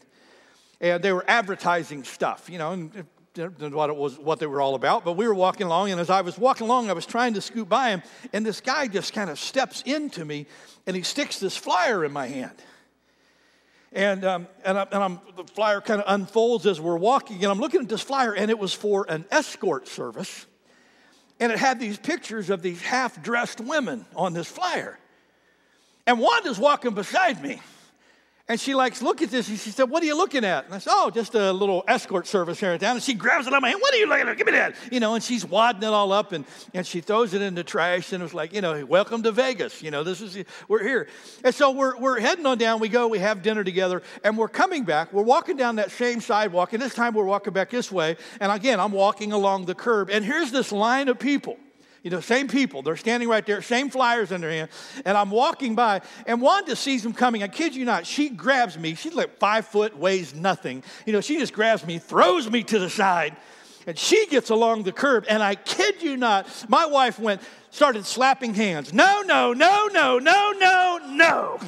and 0.79 1.01
they 1.01 1.12
were 1.12 1.25
advertising 1.27 2.03
stuff. 2.03 2.51
You 2.51 2.59
know, 2.59 2.71
and 2.73 3.07
what 3.38 3.89
it 3.89 3.96
was, 3.96 4.18
what 4.18 4.39
they 4.39 4.48
were 4.48 4.62
all 4.62 4.76
about. 4.76 5.06
But 5.06 5.13
we 5.13 5.28
were 5.28 5.34
walking 5.34 5.68
along, 5.68 5.92
and 5.92 6.00
as 6.00 6.10
I 6.10 6.22
was 6.22 6.38
walking 6.38 6.65
along, 6.65 6.89
I 6.89 6.94
was 6.94 7.06
trying 7.06 7.34
to 7.36 7.42
scoot 7.42 7.70
by 7.70 7.89
him, 7.89 8.04
and 8.34 8.46
this 8.46 8.62
guy 8.62 8.88
just 8.88 9.13
kind 9.13 9.30
of 9.30 9.39
steps 9.39 9.84
into 9.86 10.26
me, 10.26 10.48
and 10.86 10.96
he 10.96 11.04
sticks 11.04 11.39
this 11.39 11.56
flyer 11.56 12.04
in 12.04 12.12
my 12.12 12.28
hand. 12.28 12.56
And, 13.92 14.24
um, 14.24 14.48
and, 14.63 14.78
I, 14.78 14.84
and 14.92 15.04
I'm, 15.04 15.20
the 15.36 15.44
flyer 15.46 15.82
kind 15.82 16.02
of 16.02 16.13
unfolds 16.13 16.65
as 16.65 16.80
we're 16.80 16.98
walking, 16.98 17.38
and 17.38 17.46
I'm 17.46 17.60
looking 17.60 17.82
at 17.82 17.89
this 17.89 18.02
flyer, 18.02 18.34
and 18.34 18.52
it 18.52 18.60
was 18.60 18.74
for 18.74 19.06
an 19.10 19.26
escort 19.32 19.88
service. 19.88 20.46
And 21.39 21.52
it 21.52 21.58
had 21.58 21.80
these 21.80 21.98
pictures 21.98 22.50
of 22.50 22.62
these 22.62 22.82
half 22.82 23.22
dressed 23.24 23.62
women 23.62 24.06
on 24.15 24.34
this 24.34 24.48
flyer. 24.48 25.00
And 26.06 26.20
Wanda's 26.20 26.60
walking 26.60 26.94
beside 26.94 27.42
me. 27.42 27.62
And 28.49 28.59
she 28.59 28.73
likes, 28.73 29.03
look 29.03 29.21
at 29.21 29.29
this. 29.29 29.47
And 29.47 29.59
she 29.59 29.69
said, 29.69 29.91
What 29.91 30.01
are 30.01 30.07
you 30.07 30.17
looking 30.17 30.43
at? 30.43 30.65
And 30.65 30.73
I 30.73 30.79
said, 30.79 30.91
Oh, 30.95 31.12
just 31.12 31.35
a 31.35 31.53
little 31.53 31.83
escort 31.88 32.25
service 32.25 32.59
here 32.59 32.71
in 32.71 32.79
town. 32.79 32.95
And 32.95 33.03
she 33.03 33.13
grabs 33.13 33.45
it 33.45 33.53
out 33.53 33.57
of 33.57 33.62
my 33.62 33.69
hand. 33.69 33.79
What 33.79 33.93
are 33.93 33.97
you 33.97 34.09
looking 34.09 34.27
at? 34.27 34.38
Give 34.38 34.47
me 34.47 34.53
that. 34.53 34.73
You 34.91 34.99
know, 34.99 35.13
and 35.13 35.23
she's 35.23 35.45
wadding 35.45 35.83
it 35.83 35.93
all 35.93 36.12
up 36.12 36.31
and, 36.31 36.45
and 36.73 36.85
she 36.85 36.99
throws 36.99 37.35
it 37.35 37.43
in 37.43 37.53
the 37.53 37.63
trash. 37.63 38.12
And 38.12 38.21
it 38.21 38.23
was 38.23 38.33
like, 38.33 38.51
you 38.51 38.62
know, 38.62 38.83
welcome 38.88 39.21
to 39.21 39.31
Vegas. 39.31 39.83
You 39.83 39.91
know, 39.91 40.03
this 40.03 40.19
is, 40.19 40.43
we're 40.67 40.81
here. 40.81 41.07
And 41.43 41.53
so 41.53 41.69
we're, 41.69 41.95
we're 41.99 42.19
heading 42.19 42.47
on 42.47 42.57
down. 42.57 42.79
We 42.79 42.89
go, 42.89 43.07
we 43.07 43.19
have 43.19 43.43
dinner 43.43 43.63
together, 43.63 44.01
and 44.23 44.35
we're 44.35 44.47
coming 44.47 44.83
back. 44.83 45.13
We're 45.13 45.21
walking 45.21 45.55
down 45.55 45.75
that 45.75 45.91
same 45.91 46.19
sidewalk. 46.19 46.73
And 46.73 46.81
this 46.81 46.95
time 46.95 47.13
we're 47.13 47.25
walking 47.25 47.53
back 47.53 47.69
this 47.69 47.91
way. 47.91 48.17
And 48.39 48.51
again, 48.51 48.79
I'm 48.79 48.93
walking 48.93 49.31
along 49.31 49.65
the 49.65 49.75
curb. 49.75 50.09
And 50.09 50.25
here's 50.25 50.51
this 50.51 50.71
line 50.71 51.07
of 51.07 51.19
people 51.19 51.57
you 52.03 52.09
know, 52.09 52.21
same 52.21 52.47
people. 52.47 52.81
They're 52.81 52.97
standing 52.97 53.27
right 53.27 53.45
there, 53.45 53.62
same 53.62 53.89
flyers 53.89 54.31
in 54.31 54.41
their 54.41 54.51
hand. 54.51 54.69
And 55.05 55.17
I'm 55.17 55.31
walking 55.31 55.75
by, 55.75 56.01
and 56.25 56.41
Wanda 56.41 56.75
sees 56.75 57.03
them 57.03 57.13
coming. 57.13 57.43
I 57.43 57.47
kid 57.47 57.75
you 57.75 57.85
not, 57.85 58.05
she 58.05 58.29
grabs 58.29 58.77
me. 58.77 58.95
She's 58.95 59.13
like 59.13 59.38
five 59.38 59.67
foot, 59.67 59.97
weighs 59.97 60.33
nothing. 60.33 60.83
You 61.05 61.13
know, 61.13 61.21
she 61.21 61.38
just 61.38 61.53
grabs 61.53 61.85
me, 61.85 61.99
throws 61.99 62.49
me 62.49 62.63
to 62.63 62.79
the 62.79 62.89
side, 62.89 63.35
and 63.85 63.97
she 63.97 64.27
gets 64.27 64.49
along 64.49 64.83
the 64.83 64.91
curb. 64.91 65.25
And 65.27 65.43
I 65.43 65.55
kid 65.55 66.01
you 66.01 66.15
not, 66.15 66.47
my 66.69 66.85
wife 66.85 67.19
went, 67.19 67.41
started 67.71 68.05
slapping 68.05 68.53
hands. 68.53 68.93
No, 68.93 69.21
no, 69.21 69.53
no, 69.53 69.89
no, 69.91 70.19
no, 70.19 70.53
no, 70.57 70.99
no. 71.09 71.59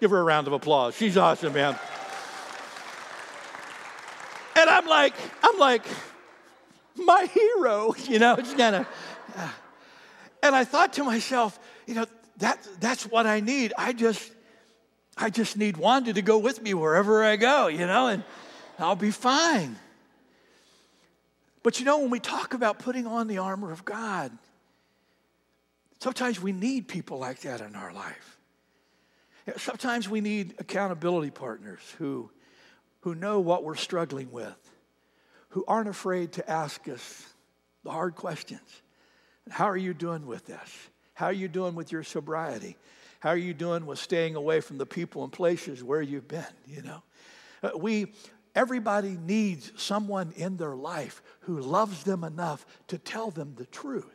Give 0.00 0.10
her 0.10 0.18
a 0.18 0.24
round 0.24 0.48
of 0.48 0.52
applause. 0.52 0.96
She's 0.96 1.16
awesome, 1.16 1.52
man. 1.52 1.78
And 4.56 4.68
I'm 4.68 4.86
like, 4.86 5.14
I'm 5.42 5.58
like, 5.58 5.84
my 7.04 7.26
hero, 7.26 7.94
you 8.04 8.18
know, 8.18 8.34
it's 8.34 8.54
kind 8.54 8.76
of. 8.76 8.86
Uh, 9.36 9.48
and 10.42 10.54
I 10.54 10.64
thought 10.64 10.94
to 10.94 11.04
myself, 11.04 11.58
you 11.86 11.94
know, 11.94 12.06
that, 12.38 12.66
that's 12.80 13.04
what 13.04 13.26
I 13.26 13.40
need. 13.40 13.72
I 13.78 13.92
just, 13.92 14.32
I 15.16 15.30
just 15.30 15.56
need 15.56 15.76
Wanda 15.76 16.12
to 16.12 16.22
go 16.22 16.38
with 16.38 16.60
me 16.60 16.74
wherever 16.74 17.22
I 17.22 17.36
go, 17.36 17.68
you 17.68 17.86
know, 17.86 18.08
and 18.08 18.24
I'll 18.78 18.96
be 18.96 19.10
fine. 19.10 19.76
But 21.62 21.78
you 21.78 21.84
know, 21.84 22.00
when 22.00 22.10
we 22.10 22.18
talk 22.18 22.54
about 22.54 22.80
putting 22.80 23.06
on 23.06 23.28
the 23.28 23.38
armor 23.38 23.70
of 23.70 23.84
God, 23.84 24.32
sometimes 26.00 26.40
we 26.40 26.50
need 26.50 26.88
people 26.88 27.18
like 27.18 27.40
that 27.42 27.60
in 27.60 27.76
our 27.76 27.92
life. 27.92 28.38
Sometimes 29.56 30.08
we 30.08 30.20
need 30.20 30.54
accountability 30.58 31.30
partners 31.30 31.80
who, 31.98 32.30
who 33.00 33.14
know 33.14 33.40
what 33.40 33.62
we're 33.64 33.76
struggling 33.76 34.30
with 34.32 34.71
who 35.52 35.64
aren't 35.68 35.88
afraid 35.88 36.32
to 36.32 36.50
ask 36.50 36.88
us 36.88 37.26
the 37.84 37.90
hard 37.90 38.14
questions. 38.14 38.82
How 39.50 39.66
are 39.66 39.76
you 39.76 39.92
doing 39.92 40.26
with 40.26 40.46
this? 40.46 40.88
How 41.14 41.26
are 41.26 41.32
you 41.32 41.48
doing 41.48 41.74
with 41.74 41.92
your 41.92 42.02
sobriety? 42.02 42.76
How 43.20 43.30
are 43.30 43.36
you 43.36 43.52
doing 43.52 43.84
with 43.84 43.98
staying 43.98 44.34
away 44.34 44.60
from 44.60 44.78
the 44.78 44.86
people 44.86 45.24
and 45.24 45.32
places 45.32 45.84
where 45.84 46.00
you've 46.00 46.26
been, 46.26 46.44
you 46.66 46.82
know? 46.82 47.02
Uh, 47.62 47.70
we 47.76 48.12
everybody 48.54 49.18
needs 49.26 49.72
someone 49.76 50.32
in 50.36 50.56
their 50.56 50.74
life 50.74 51.22
who 51.40 51.60
loves 51.60 52.02
them 52.04 52.24
enough 52.24 52.66
to 52.88 52.98
tell 52.98 53.30
them 53.30 53.54
the 53.56 53.66
truth. 53.66 54.06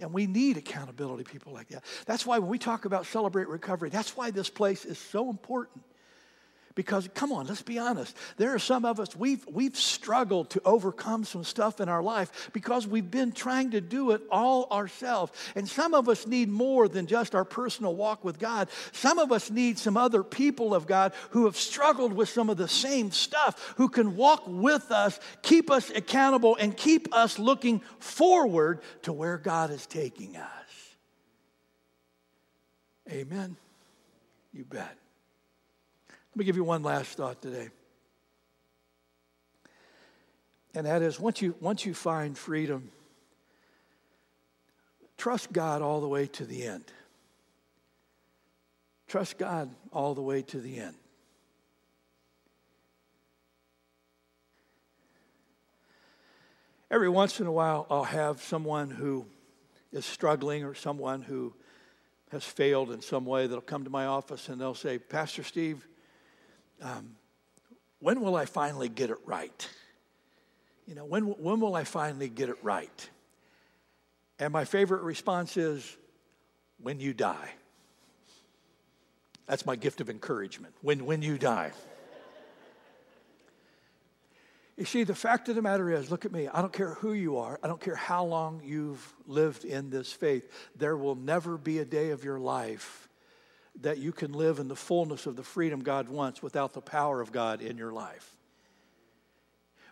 And 0.00 0.12
we 0.12 0.26
need 0.26 0.56
accountability 0.56 1.24
people 1.24 1.52
like 1.52 1.68
that. 1.68 1.84
That's 2.06 2.26
why 2.26 2.38
when 2.38 2.50
we 2.50 2.58
talk 2.58 2.86
about 2.86 3.06
celebrate 3.06 3.48
recovery, 3.48 3.90
that's 3.90 4.16
why 4.16 4.30
this 4.30 4.50
place 4.50 4.84
is 4.84 4.98
so 4.98 5.30
important. 5.30 5.84
Because, 6.80 7.06
come 7.12 7.30
on, 7.30 7.46
let's 7.46 7.60
be 7.60 7.78
honest. 7.78 8.16
There 8.38 8.54
are 8.54 8.58
some 8.58 8.86
of 8.86 8.98
us, 8.98 9.14
we've, 9.14 9.46
we've 9.46 9.76
struggled 9.76 10.48
to 10.48 10.62
overcome 10.64 11.24
some 11.24 11.44
stuff 11.44 11.78
in 11.78 11.90
our 11.90 12.02
life 12.02 12.48
because 12.54 12.86
we've 12.86 13.10
been 13.10 13.32
trying 13.32 13.72
to 13.72 13.82
do 13.82 14.12
it 14.12 14.22
all 14.30 14.66
ourselves. 14.72 15.30
And 15.54 15.68
some 15.68 15.92
of 15.92 16.08
us 16.08 16.26
need 16.26 16.48
more 16.48 16.88
than 16.88 17.06
just 17.06 17.34
our 17.34 17.44
personal 17.44 17.94
walk 17.94 18.24
with 18.24 18.38
God. 18.38 18.70
Some 18.92 19.18
of 19.18 19.30
us 19.30 19.50
need 19.50 19.78
some 19.78 19.98
other 19.98 20.24
people 20.24 20.74
of 20.74 20.86
God 20.86 21.12
who 21.32 21.44
have 21.44 21.54
struggled 21.54 22.14
with 22.14 22.30
some 22.30 22.48
of 22.48 22.56
the 22.56 22.66
same 22.66 23.10
stuff, 23.10 23.74
who 23.76 23.90
can 23.90 24.16
walk 24.16 24.44
with 24.46 24.90
us, 24.90 25.20
keep 25.42 25.70
us 25.70 25.90
accountable, 25.90 26.56
and 26.58 26.74
keep 26.74 27.14
us 27.14 27.38
looking 27.38 27.82
forward 27.98 28.80
to 29.02 29.12
where 29.12 29.36
God 29.36 29.70
is 29.70 29.86
taking 29.86 30.34
us. 30.34 30.96
Amen. 33.10 33.58
You 34.54 34.64
bet. 34.64 34.99
Let 36.32 36.38
me 36.38 36.44
give 36.44 36.56
you 36.56 36.64
one 36.64 36.82
last 36.82 37.16
thought 37.16 37.42
today. 37.42 37.70
And 40.74 40.86
that 40.86 41.02
is 41.02 41.18
once 41.18 41.42
you, 41.42 41.54
once 41.60 41.84
you 41.84 41.94
find 41.94 42.38
freedom, 42.38 42.90
trust 45.16 45.52
God 45.52 45.82
all 45.82 46.00
the 46.00 46.08
way 46.08 46.26
to 46.26 46.44
the 46.44 46.62
end. 46.62 46.84
Trust 49.08 49.38
God 49.38 49.70
all 49.92 50.14
the 50.14 50.22
way 50.22 50.42
to 50.42 50.60
the 50.60 50.78
end. 50.78 50.94
Every 56.92 57.08
once 57.08 57.40
in 57.40 57.46
a 57.46 57.52
while, 57.52 57.86
I'll 57.90 58.04
have 58.04 58.40
someone 58.40 58.90
who 58.90 59.26
is 59.92 60.04
struggling 60.04 60.64
or 60.64 60.74
someone 60.74 61.22
who 61.22 61.54
has 62.30 62.44
failed 62.44 62.92
in 62.92 63.00
some 63.00 63.24
way 63.24 63.48
that'll 63.48 63.60
come 63.60 63.82
to 63.84 63.90
my 63.90 64.06
office 64.06 64.48
and 64.48 64.60
they'll 64.60 64.74
say, 64.74 64.98
Pastor 64.98 65.42
Steve, 65.42 65.86
um, 66.82 67.16
when 68.00 68.20
will 68.20 68.36
I 68.36 68.46
finally 68.46 68.88
get 68.88 69.10
it 69.10 69.18
right? 69.24 69.68
You 70.86 70.94
know, 70.94 71.04
when, 71.04 71.24
when 71.24 71.60
will 71.60 71.74
I 71.74 71.84
finally 71.84 72.28
get 72.28 72.48
it 72.48 72.56
right? 72.62 73.10
And 74.38 74.52
my 74.52 74.64
favorite 74.64 75.02
response 75.02 75.56
is, 75.56 75.96
when 76.82 76.98
you 76.98 77.12
die. 77.12 77.50
That's 79.46 79.66
my 79.66 79.76
gift 79.76 80.00
of 80.00 80.08
encouragement. 80.08 80.74
When, 80.80 81.04
when 81.06 81.22
you 81.22 81.38
die. 81.38 81.72
You 84.76 84.86
see, 84.86 85.04
the 85.04 85.14
fact 85.14 85.50
of 85.50 85.56
the 85.56 85.62
matter 85.62 85.90
is 85.90 86.10
look 86.10 86.24
at 86.24 86.32
me. 86.32 86.48
I 86.48 86.62
don't 86.62 86.72
care 86.72 86.94
who 86.94 87.12
you 87.12 87.36
are, 87.36 87.60
I 87.62 87.68
don't 87.68 87.80
care 87.80 87.96
how 87.96 88.24
long 88.24 88.62
you've 88.64 89.14
lived 89.26 89.64
in 89.66 89.90
this 89.90 90.10
faith. 90.10 90.50
There 90.76 90.96
will 90.96 91.16
never 91.16 91.58
be 91.58 91.80
a 91.80 91.84
day 91.84 92.10
of 92.10 92.24
your 92.24 92.38
life 92.38 93.09
that 93.80 93.98
you 93.98 94.12
can 94.12 94.32
live 94.32 94.58
in 94.58 94.68
the 94.68 94.76
fullness 94.76 95.26
of 95.26 95.36
the 95.36 95.42
freedom 95.42 95.80
God 95.80 96.08
wants 96.08 96.42
without 96.42 96.72
the 96.72 96.80
power 96.80 97.20
of 97.20 97.32
God 97.32 97.62
in 97.62 97.78
your 97.78 97.92
life. 97.92 98.36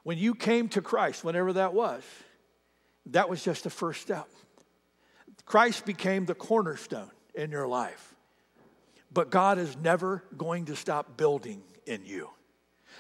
When 0.03 0.19
you 0.19 0.35
came 0.35 0.69
to 0.71 0.83
Christ, 0.83 1.25
whenever 1.25 1.53
that 1.55 1.75
was, 1.75 2.03
that 3.07 3.29
was 3.29 3.43
just 3.43 3.65
the 3.65 3.71
first 3.71 4.01
step. 4.01 4.29
Christ 5.45 5.87
became 5.87 6.27
the 6.27 6.35
cornerstone 6.35 7.11
in 7.35 7.51
your 7.51 7.67
life. 7.67 8.15
But 9.13 9.31
God 9.31 9.59
is 9.59 9.77
never 9.77 10.23
going 10.37 10.67
to 10.67 10.77
stop 10.77 11.17
building 11.17 11.63
in 11.87 12.05
you. 12.05 12.29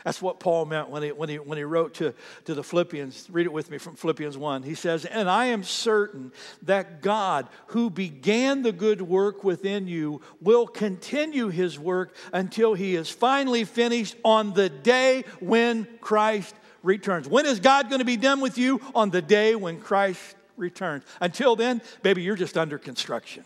That's 0.04 0.22
what 0.22 0.40
Paul 0.40 0.64
meant 0.66 0.88
when 0.88 1.02
he, 1.02 1.12
when 1.12 1.28
he, 1.28 1.38
when 1.38 1.58
he 1.58 1.64
wrote 1.64 1.94
to, 1.94 2.14
to 2.44 2.54
the 2.54 2.62
Philippians. 2.62 3.28
Read 3.30 3.46
it 3.46 3.52
with 3.52 3.70
me 3.70 3.78
from 3.78 3.96
Philippians 3.96 4.37
1. 4.37 4.62
He 4.62 4.74
says, 4.74 5.04
And 5.04 5.28
I 5.28 5.46
am 5.46 5.64
certain 5.64 6.32
that 6.62 7.02
God, 7.02 7.48
who 7.68 7.90
began 7.90 8.62
the 8.62 8.72
good 8.72 9.02
work 9.02 9.44
within 9.44 9.87
you, 9.88 10.20
will 10.40 10.66
continue 10.66 11.48
his 11.48 11.78
work 11.78 12.14
until 12.32 12.74
he 12.74 12.94
is 12.94 13.11
finally 13.11 13.64
finished 13.64 14.16
on 14.24 14.54
the 14.54 14.68
day 14.68 15.24
when 15.40 15.87
Christ 16.00 16.54
returns. 16.82 17.28
When 17.28 17.46
is 17.46 17.61
God 17.61 17.88
going 17.88 18.00
to 18.00 18.04
be 18.04 18.16
done 18.16 18.40
with 18.40 18.58
you? 18.58 18.80
On 18.94 19.11
the 19.11 19.22
day 19.22 19.54
when 19.54 19.80
Christ 19.80 20.37
returns. 20.56 21.04
Until 21.20 21.56
then, 21.56 21.80
baby, 22.02 22.22
you're 22.22 22.37
just 22.37 22.56
under 22.56 22.78
construction. 22.78 23.44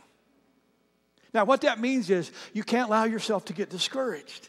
Now, 1.34 1.44
what 1.44 1.62
that 1.62 1.80
means 1.80 2.10
is 2.10 2.30
you 2.52 2.62
can't 2.62 2.88
allow 2.88 3.04
yourself 3.04 3.46
to 3.46 3.52
get 3.52 3.70
discouraged. 3.70 4.48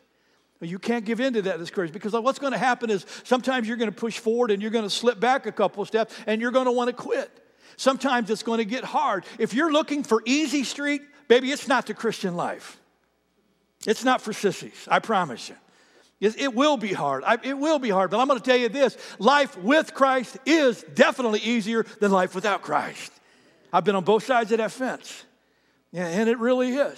You 0.64 0.80
can't 0.80 1.06
give 1.06 1.20
in 1.20 1.34
to 1.34 1.42
that 1.44 1.60
discouragement 1.60 2.02
because 2.02 2.20
what's 2.22 2.40
going 2.40 2.54
to 2.54 2.60
happen 2.60 2.90
is 2.90 3.06
sometimes 3.24 3.68
you're 3.68 3.78
going 3.78 3.92
to 3.92 3.96
push 3.96 4.20
forward 4.20 4.52
and 4.52 4.62
you're 4.62 4.72
going 4.72 4.86
to 4.86 4.90
slip 4.90 5.20
back 5.20 5.46
a 5.46 5.52
couple 5.52 5.84
steps 5.86 6.16
and 6.28 6.42
you're 6.42 6.52
going 6.52 6.66
to 6.66 6.72
want 6.72 6.90
to 6.90 6.94
quit. 6.94 7.30
Sometimes 7.76 8.30
it's 8.30 8.44
going 8.44 8.60
to 8.60 8.66
get 8.66 8.84
hard. 8.84 9.26
If 9.40 9.54
you're 9.54 9.72
looking 9.72 10.04
for 10.04 10.22
easy 10.26 10.64
street, 10.64 11.02
baby, 11.28 11.52
it's 11.52 11.68
not 11.68 11.88
the 11.88 11.94
Christian 11.94 12.36
life. 12.36 12.80
It's 13.86 14.04
not 14.04 14.22
for 14.22 14.32
sissies, 14.32 14.88
I 14.90 15.00
promise 15.00 15.50
you. 15.50 15.56
It 16.22 16.54
will 16.54 16.78
be 16.78 16.94
hard. 16.94 17.26
It 17.44 17.58
will 17.58 17.80
be 17.80 17.90
hard. 17.90 18.10
But 18.10 18.22
I'm 18.22 18.28
going 18.28 18.40
to 18.40 18.46
tell 18.46 18.56
you 18.56 18.70
this 18.70 18.96
life 19.20 19.58
with 19.58 19.94
Christ 19.94 20.38
is 20.46 20.82
definitely 20.94 21.40
easier 21.42 21.84
than 22.00 22.12
life 22.12 22.34
without 22.34 22.62
Christ. 22.62 23.12
I've 23.74 23.84
been 23.84 23.96
on 23.96 24.06
both 24.06 24.24
sides 24.24 24.52
of 24.54 24.60
that 24.60 24.72
fence, 24.72 25.26
and 25.92 26.30
it 26.30 26.40
really 26.40 26.76
is. 26.76 26.98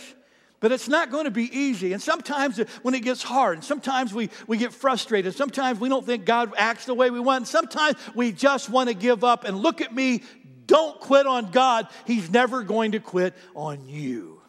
But 0.66 0.72
it's 0.72 0.90
not 0.90 1.12
going 1.12 1.26
to 1.26 1.32
be 1.32 1.56
easy. 1.56 1.94
And 1.94 2.02
sometimes 2.02 2.58
when 2.82 2.96
it 2.96 3.02
gets 3.02 3.22
hard, 3.22 3.58
and 3.58 3.64
sometimes 3.64 4.16
we, 4.16 4.32
we 4.48 4.58
get 4.58 4.74
frustrated, 4.74 5.36
sometimes 5.36 5.80
we 5.80 5.90
don't 5.90 6.04
think 6.04 6.26
God 6.26 6.56
acts 6.58 6.88
the 6.88 6.96
way 6.96 7.12
we 7.12 7.20
want, 7.20 7.42
and 7.42 7.48
sometimes 7.48 7.98
we 8.16 8.32
just 8.32 8.68
want 8.68 8.90
to 8.90 8.96
give 8.96 9.24
up. 9.24 9.44
And 9.44 9.60
look 9.60 9.80
at 9.80 9.94
me, 9.94 10.24
don't 10.66 11.00
quit 11.00 11.28
on 11.28 11.52
God. 11.52 11.88
He's 12.08 12.32
never 12.32 12.64
going 12.64 12.94
to 12.94 13.00
quit 13.00 13.36
on 13.54 13.88
you. 13.88 14.42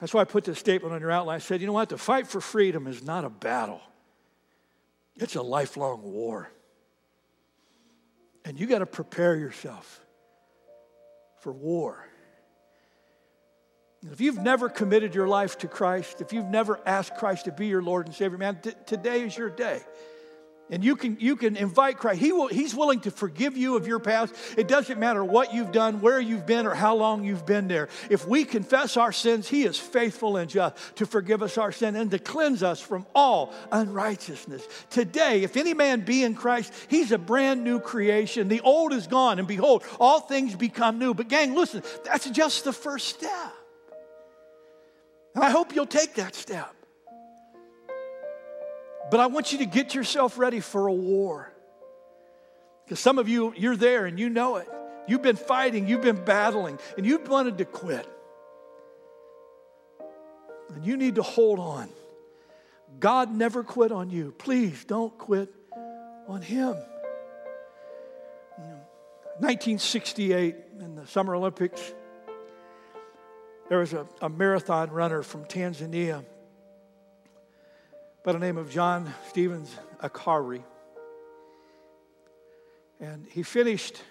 That's 0.00 0.14
why 0.14 0.22
I 0.22 0.24
put 0.24 0.44
this 0.44 0.58
statement 0.58 0.94
on 0.94 1.02
your 1.02 1.10
outline. 1.10 1.36
I 1.36 1.38
said, 1.40 1.60
you 1.60 1.66
know 1.66 1.74
what? 1.74 1.90
The 1.90 1.98
fight 1.98 2.26
for 2.26 2.40
freedom 2.40 2.86
is 2.86 3.02
not 3.02 3.26
a 3.26 3.28
battle, 3.28 3.82
it's 5.16 5.36
a 5.36 5.42
lifelong 5.42 6.00
war. 6.00 6.50
And 8.42 8.58
you 8.58 8.66
got 8.66 8.78
to 8.78 8.86
prepare 8.86 9.36
yourself 9.36 10.00
for 11.40 11.52
war. 11.52 12.08
If 14.12 14.20
you've 14.20 14.38
never 14.38 14.68
committed 14.68 15.14
your 15.14 15.28
life 15.28 15.58
to 15.58 15.68
Christ, 15.68 16.20
if 16.20 16.32
you've 16.32 16.46
never 16.46 16.80
asked 16.86 17.16
Christ 17.16 17.46
to 17.46 17.52
be 17.52 17.66
your 17.66 17.82
Lord 17.82 18.06
and 18.06 18.14
Savior, 18.14 18.38
man, 18.38 18.58
t- 18.62 18.72
today 18.86 19.22
is 19.22 19.36
your 19.36 19.50
day. 19.50 19.80
And 20.68 20.84
you 20.84 20.96
can, 20.96 21.16
you 21.20 21.36
can 21.36 21.56
invite 21.56 21.98
Christ. 21.98 22.20
He 22.20 22.32
will, 22.32 22.48
he's 22.48 22.74
willing 22.74 22.98
to 23.00 23.12
forgive 23.12 23.56
you 23.56 23.76
of 23.76 23.86
your 23.86 24.00
past. 24.00 24.34
It 24.56 24.66
doesn't 24.66 24.98
matter 24.98 25.24
what 25.24 25.54
you've 25.54 25.70
done, 25.70 26.00
where 26.00 26.18
you've 26.18 26.44
been, 26.44 26.66
or 26.66 26.74
how 26.74 26.96
long 26.96 27.22
you've 27.22 27.46
been 27.46 27.68
there. 27.68 27.88
If 28.10 28.26
we 28.26 28.44
confess 28.44 28.96
our 28.96 29.12
sins, 29.12 29.46
He 29.48 29.62
is 29.62 29.78
faithful 29.78 30.36
and 30.36 30.50
just 30.50 30.76
to 30.96 31.06
forgive 31.06 31.40
us 31.40 31.56
our 31.56 31.70
sin 31.70 31.94
and 31.94 32.10
to 32.10 32.18
cleanse 32.18 32.64
us 32.64 32.80
from 32.80 33.06
all 33.14 33.54
unrighteousness. 33.70 34.66
Today, 34.90 35.44
if 35.44 35.56
any 35.56 35.72
man 35.72 36.00
be 36.00 36.24
in 36.24 36.34
Christ, 36.34 36.72
he's 36.88 37.12
a 37.12 37.18
brand 37.18 37.62
new 37.62 37.78
creation. 37.78 38.48
The 38.48 38.60
old 38.60 38.92
is 38.92 39.06
gone, 39.06 39.38
and 39.38 39.46
behold, 39.46 39.84
all 40.00 40.18
things 40.18 40.56
become 40.56 40.98
new. 40.98 41.14
But, 41.14 41.28
gang, 41.28 41.54
listen, 41.54 41.84
that's 42.04 42.28
just 42.30 42.64
the 42.64 42.72
first 42.72 43.06
step. 43.06 43.54
And 45.36 45.44
I 45.44 45.50
hope 45.50 45.74
you'll 45.74 45.86
take 45.86 46.14
that 46.14 46.34
step. 46.34 46.74
But 49.10 49.20
I 49.20 49.26
want 49.26 49.52
you 49.52 49.58
to 49.58 49.66
get 49.66 49.94
yourself 49.94 50.38
ready 50.38 50.60
for 50.60 50.88
a 50.88 50.92
war. 50.92 51.52
Because 52.84 52.98
some 52.98 53.18
of 53.18 53.28
you, 53.28 53.52
you're 53.56 53.76
there 53.76 54.06
and 54.06 54.18
you 54.18 54.28
know 54.28 54.56
it. 54.56 54.68
You've 55.06 55.22
been 55.22 55.36
fighting, 55.36 55.86
you've 55.86 56.02
been 56.02 56.24
battling, 56.24 56.78
and 56.96 57.06
you've 57.06 57.28
wanted 57.28 57.58
to 57.58 57.64
quit. 57.64 58.08
And 60.74 60.84
you 60.84 60.96
need 60.96 61.14
to 61.14 61.22
hold 61.22 61.60
on. 61.60 61.90
God 62.98 63.32
never 63.32 63.62
quit 63.62 63.92
on 63.92 64.10
you. 64.10 64.34
Please 64.38 64.84
don't 64.84 65.16
quit 65.16 65.52
on 66.26 66.42
Him. 66.42 66.76
1968 69.38 70.56
in 70.80 70.94
the 70.96 71.06
Summer 71.06 71.34
Olympics, 71.34 71.92
there 73.68 73.78
was 73.78 73.92
a, 73.92 74.06
a 74.20 74.28
marathon 74.28 74.90
runner 74.90 75.22
from 75.22 75.44
Tanzania 75.44 76.24
by 78.24 78.32
the 78.32 78.38
name 78.38 78.56
of 78.56 78.70
John 78.70 79.12
Stevens 79.28 79.74
Akhwari. 80.02 80.62
And 83.00 83.26
he 83.26 83.42
finished 83.42 84.02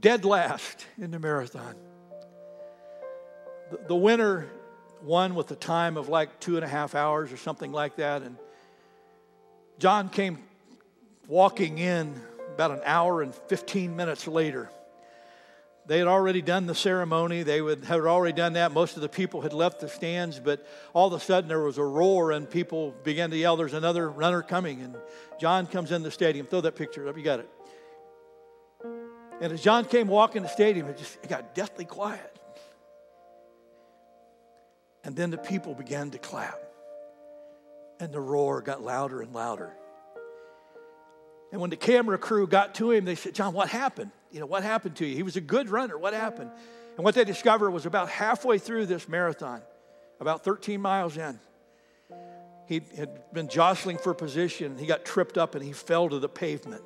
dead 0.00 0.24
last 0.24 0.86
in 0.98 1.10
the 1.10 1.18
marathon. 1.18 1.74
The, 3.70 3.78
the 3.88 3.96
winner 3.96 4.48
won 5.02 5.34
with 5.34 5.50
a 5.50 5.56
time 5.56 5.96
of 5.96 6.08
like 6.08 6.40
two 6.40 6.56
and 6.56 6.64
a 6.64 6.68
half 6.68 6.94
hours 6.94 7.32
or 7.32 7.36
something 7.36 7.72
like 7.72 7.96
that. 7.96 8.22
And 8.22 8.36
John 9.78 10.08
came 10.08 10.38
walking 11.28 11.78
in 11.78 12.20
about 12.54 12.70
an 12.70 12.80
hour 12.84 13.22
and 13.22 13.34
15 13.34 13.94
minutes 13.94 14.26
later. 14.26 14.70
They 15.86 15.98
had 15.98 16.08
already 16.08 16.40
done 16.40 16.64
the 16.64 16.74
ceremony. 16.74 17.42
They 17.42 17.60
would, 17.60 17.84
had 17.84 18.00
already 18.00 18.34
done 18.34 18.54
that. 18.54 18.72
Most 18.72 18.96
of 18.96 19.02
the 19.02 19.08
people 19.08 19.42
had 19.42 19.52
left 19.52 19.80
the 19.80 19.88
stands, 19.88 20.40
but 20.40 20.66
all 20.94 21.08
of 21.08 21.20
a 21.20 21.24
sudden 21.24 21.46
there 21.48 21.60
was 21.60 21.76
a 21.76 21.84
roar 21.84 22.32
and 22.32 22.48
people 22.48 22.94
began 23.04 23.30
to 23.30 23.36
yell, 23.36 23.56
There's 23.56 23.74
another 23.74 24.08
runner 24.10 24.42
coming. 24.42 24.80
And 24.80 24.96
John 25.38 25.66
comes 25.66 25.92
in 25.92 26.02
the 26.02 26.10
stadium. 26.10 26.46
Throw 26.46 26.62
that 26.62 26.76
picture 26.76 27.06
up. 27.06 27.18
You 27.18 27.22
got 27.22 27.40
it. 27.40 27.50
And 29.40 29.52
as 29.52 29.60
John 29.60 29.84
came 29.84 30.08
walking 30.08 30.42
the 30.42 30.48
stadium, 30.48 30.88
it 30.88 30.96
just 30.96 31.18
it 31.22 31.28
got 31.28 31.54
deathly 31.54 31.84
quiet. 31.84 32.38
And 35.04 35.14
then 35.14 35.30
the 35.30 35.38
people 35.38 35.74
began 35.74 36.10
to 36.12 36.18
clap. 36.18 36.58
And 38.00 38.12
the 38.12 38.20
roar 38.20 38.62
got 38.62 38.82
louder 38.82 39.20
and 39.20 39.34
louder. 39.34 39.74
And 41.52 41.60
when 41.60 41.70
the 41.70 41.76
camera 41.76 42.16
crew 42.16 42.46
got 42.46 42.74
to 42.76 42.90
him, 42.90 43.04
they 43.04 43.14
said, 43.14 43.34
John, 43.34 43.52
what 43.52 43.68
happened? 43.68 44.10
You 44.34 44.40
know, 44.40 44.46
what 44.46 44.64
happened 44.64 44.96
to 44.96 45.06
you? 45.06 45.14
He 45.14 45.22
was 45.22 45.36
a 45.36 45.40
good 45.40 45.70
runner. 45.70 45.96
What 45.96 46.12
happened? 46.12 46.50
And 46.96 47.04
what 47.04 47.14
they 47.14 47.22
discovered 47.22 47.70
was 47.70 47.86
about 47.86 48.08
halfway 48.08 48.58
through 48.58 48.86
this 48.86 49.08
marathon, 49.08 49.62
about 50.18 50.42
13 50.42 50.80
miles 50.80 51.16
in, 51.16 51.38
he 52.66 52.82
had 52.96 53.32
been 53.32 53.46
jostling 53.46 53.96
for 53.96 54.12
position. 54.12 54.76
He 54.76 54.86
got 54.86 55.04
tripped 55.04 55.38
up 55.38 55.54
and 55.54 55.62
he 55.62 55.70
fell 55.70 56.08
to 56.08 56.18
the 56.18 56.28
pavement. 56.28 56.82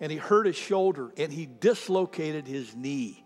And 0.00 0.10
he 0.10 0.16
hurt 0.16 0.46
his 0.46 0.56
shoulder 0.56 1.12
and 1.18 1.30
he 1.30 1.44
dislocated 1.44 2.46
his 2.46 2.74
knee. 2.74 3.22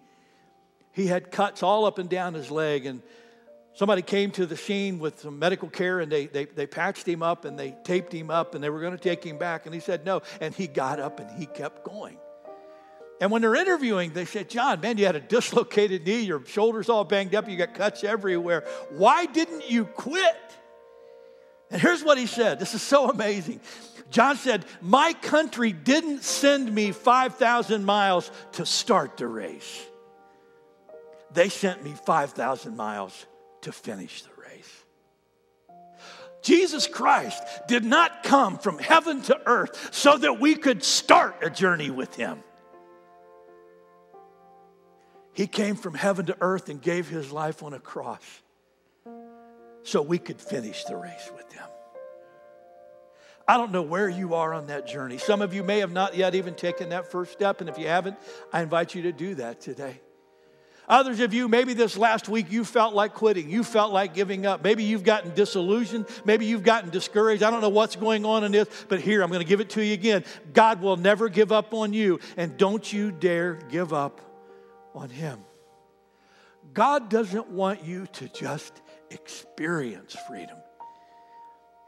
He 0.91 1.07
had 1.07 1.31
cuts 1.31 1.63
all 1.63 1.85
up 1.85 1.99
and 1.99 2.11
down 2.11 2.35
his 2.35 2.51
leg. 2.51 2.85
And 2.85 3.01
Somebody 3.75 4.03
came 4.03 4.33
to 4.33 4.47
the 4.47 4.57
scene 4.57 4.99
with 4.99 5.21
some 5.21 5.39
medical 5.39 5.69
care 5.69 6.01
and 6.01 6.11
they, 6.11 6.27
they, 6.27 6.47
they 6.47 6.67
patched 6.67 7.07
him 7.07 7.23
up 7.23 7.45
and 7.45 7.57
they 7.57 7.77
taped 7.85 8.13
him 8.13 8.29
up 8.29 8.57
and 8.57 8.65
they 8.65 8.71
were 8.71 8.81
going 8.81 8.97
to 8.97 8.99
take 8.99 9.23
him 9.23 9.39
back. 9.39 9.67
And 9.67 9.73
he 9.73 9.81
said 9.81 10.05
no. 10.05 10.23
And 10.41 10.53
he 10.53 10.67
got 10.67 10.99
up 10.99 11.21
and 11.21 11.31
he 11.39 11.47
kept 11.47 11.85
going. 11.85 12.19
And 13.21 13.31
when 13.31 13.43
they're 13.43 13.55
interviewing, 13.55 14.13
they 14.15 14.25
said, 14.25 14.49
John, 14.49 14.81
man, 14.81 14.97
you 14.97 15.05
had 15.05 15.15
a 15.15 15.21
dislocated 15.21 16.07
knee, 16.07 16.23
your 16.23 16.45
shoulder's 16.47 16.89
all 16.89 17.05
banged 17.05 17.35
up, 17.35 17.49
you 17.49 17.57
got 17.59 17.75
cuts 17.75 18.03
everywhere. 18.03 18.65
Why 18.91 19.27
didn't 19.27 19.71
you 19.71 19.85
quit? 19.85 20.37
And 21.71 21.81
here's 21.81 22.03
what 22.03 22.17
he 22.17 22.27
said. 22.27 22.59
This 22.59 22.75
is 22.75 22.83
so 22.83 23.11
amazing. 23.11 23.61
John 24.11 24.37
said, 24.37 24.65
My 24.81 25.13
country 25.13 25.71
didn't 25.73 26.25
send 26.25 26.75
me 26.75 26.93
5,000 26.93 27.85
miles 27.85 28.31
to 28.53 28.65
start 28.65 29.19
the 29.19 29.27
race. 29.27 29.87
They 31.33 31.51
sent 31.51 31.85
me 31.85 31.95
5,000 32.07 32.77
miles 32.77 33.27
to 33.63 33.71
finish 33.71 34.23
the 34.23 34.43
race. 34.43 34.85
Jesus 36.43 36.87
Christ 36.87 37.43
did 37.69 37.85
not 37.85 38.23
come 38.25 38.59
from 38.59 38.79
heaven 38.79 39.21
to 39.23 39.39
earth 39.47 39.91
so 39.95 40.17
that 40.17 40.41
we 40.41 40.55
could 40.55 40.83
start 40.83 41.37
a 41.43 41.51
journey 41.51 41.91
with 41.91 42.17
him. 42.17 42.43
He 45.33 45.47
came 45.47 45.77
from 45.77 45.95
heaven 45.95 46.27
to 46.27 46.37
earth 46.41 46.69
and 46.69 46.81
gave 46.81 47.09
his 47.09 47.31
life 47.31 47.63
on 47.63 47.73
a 47.73 47.79
cross 47.79 48.23
so 49.83 50.03
we 50.03 50.19
could 50.19 50.41
finish 50.41 50.85
the 50.85 50.97
race 50.97 51.31
with 51.37 51.53
him. 51.53 51.67
I 53.47 53.57
don't 53.57 53.73
know 53.73 53.83
where 53.83 54.09
you 54.09 54.35
are 54.35 54.55
on 54.55 54.69
that 54.69 54.87
journey. 54.87 55.19
Some 55.19 55.43
of 55.43 55.55
you 55.55 55.65
may 55.65 55.79
have 55.81 55.93
not 55.93 56.17
yet 56.17 56.35
even 56.35 56.55
taken 56.55 56.91
that 56.91 57.11
first 57.11 57.33
step, 57.33 57.61
and 57.61 57.69
if 57.69 57.79
you 57.79 57.89
haven't, 57.89 58.17
I 58.53 58.63
invite 58.63 58.95
you 58.95 59.03
to 59.03 59.13
do 59.13 59.35
that 59.37 59.61
today. 59.61 60.01
Others 60.89 61.21
of 61.21 61.33
you, 61.33 61.49
maybe 61.49 61.73
this 61.73 61.97
last 61.97 62.29
week 62.29 62.51
you 62.51 62.65
felt 62.65 62.95
like 62.95 63.15
quitting. 63.15 63.49
You 63.49 63.63
felt 63.63 63.93
like 63.93 64.13
giving 64.13 64.45
up. 64.45 64.63
Maybe 64.63 64.83
you've 64.83 65.05
gotten 65.05 65.35
disillusioned. 65.35 66.07
Maybe 66.25 66.47
you've 66.47 66.65
gotten 66.65 66.91
discouraged. 66.91 67.45
I 67.45 67.51
don't 67.51 67.61
know 67.61 67.69
what's 67.69 67.95
going 67.97 68.25
on 68.25 68.43
in 68.43 68.53
this, 68.53 68.69
but 68.89 69.01
here, 69.01 69.23
I'm 69.23 69.31
going 69.31 69.41
to 69.41 69.49
give 69.49 69.61
it 69.61 69.71
to 69.71 69.85
you 69.85 69.95
again. 69.95 70.25
God 70.53 70.83
will 70.83 70.97
never 70.97 71.29
give 71.29 71.53
up 71.53 71.75
on 71.75 71.93
you, 71.93 72.19
and 72.37 72.57
don't 72.57 72.93
you 72.93 73.13
dare 73.13 73.55
give 73.55 73.93
up 73.93 74.21
on 74.95 75.11
Him. 75.11 75.41
God 76.73 77.09
doesn't 77.09 77.49
want 77.49 77.85
you 77.85 78.07
to 78.15 78.29
just 78.29 78.81
experience 79.11 80.17
freedom, 80.29 80.57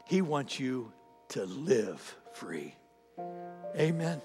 He 0.05 0.21
wants 0.21 0.59
you 0.59 0.91
to 1.29 1.45
live 1.45 2.15
free. 2.33 2.75
Amen. 3.77 4.21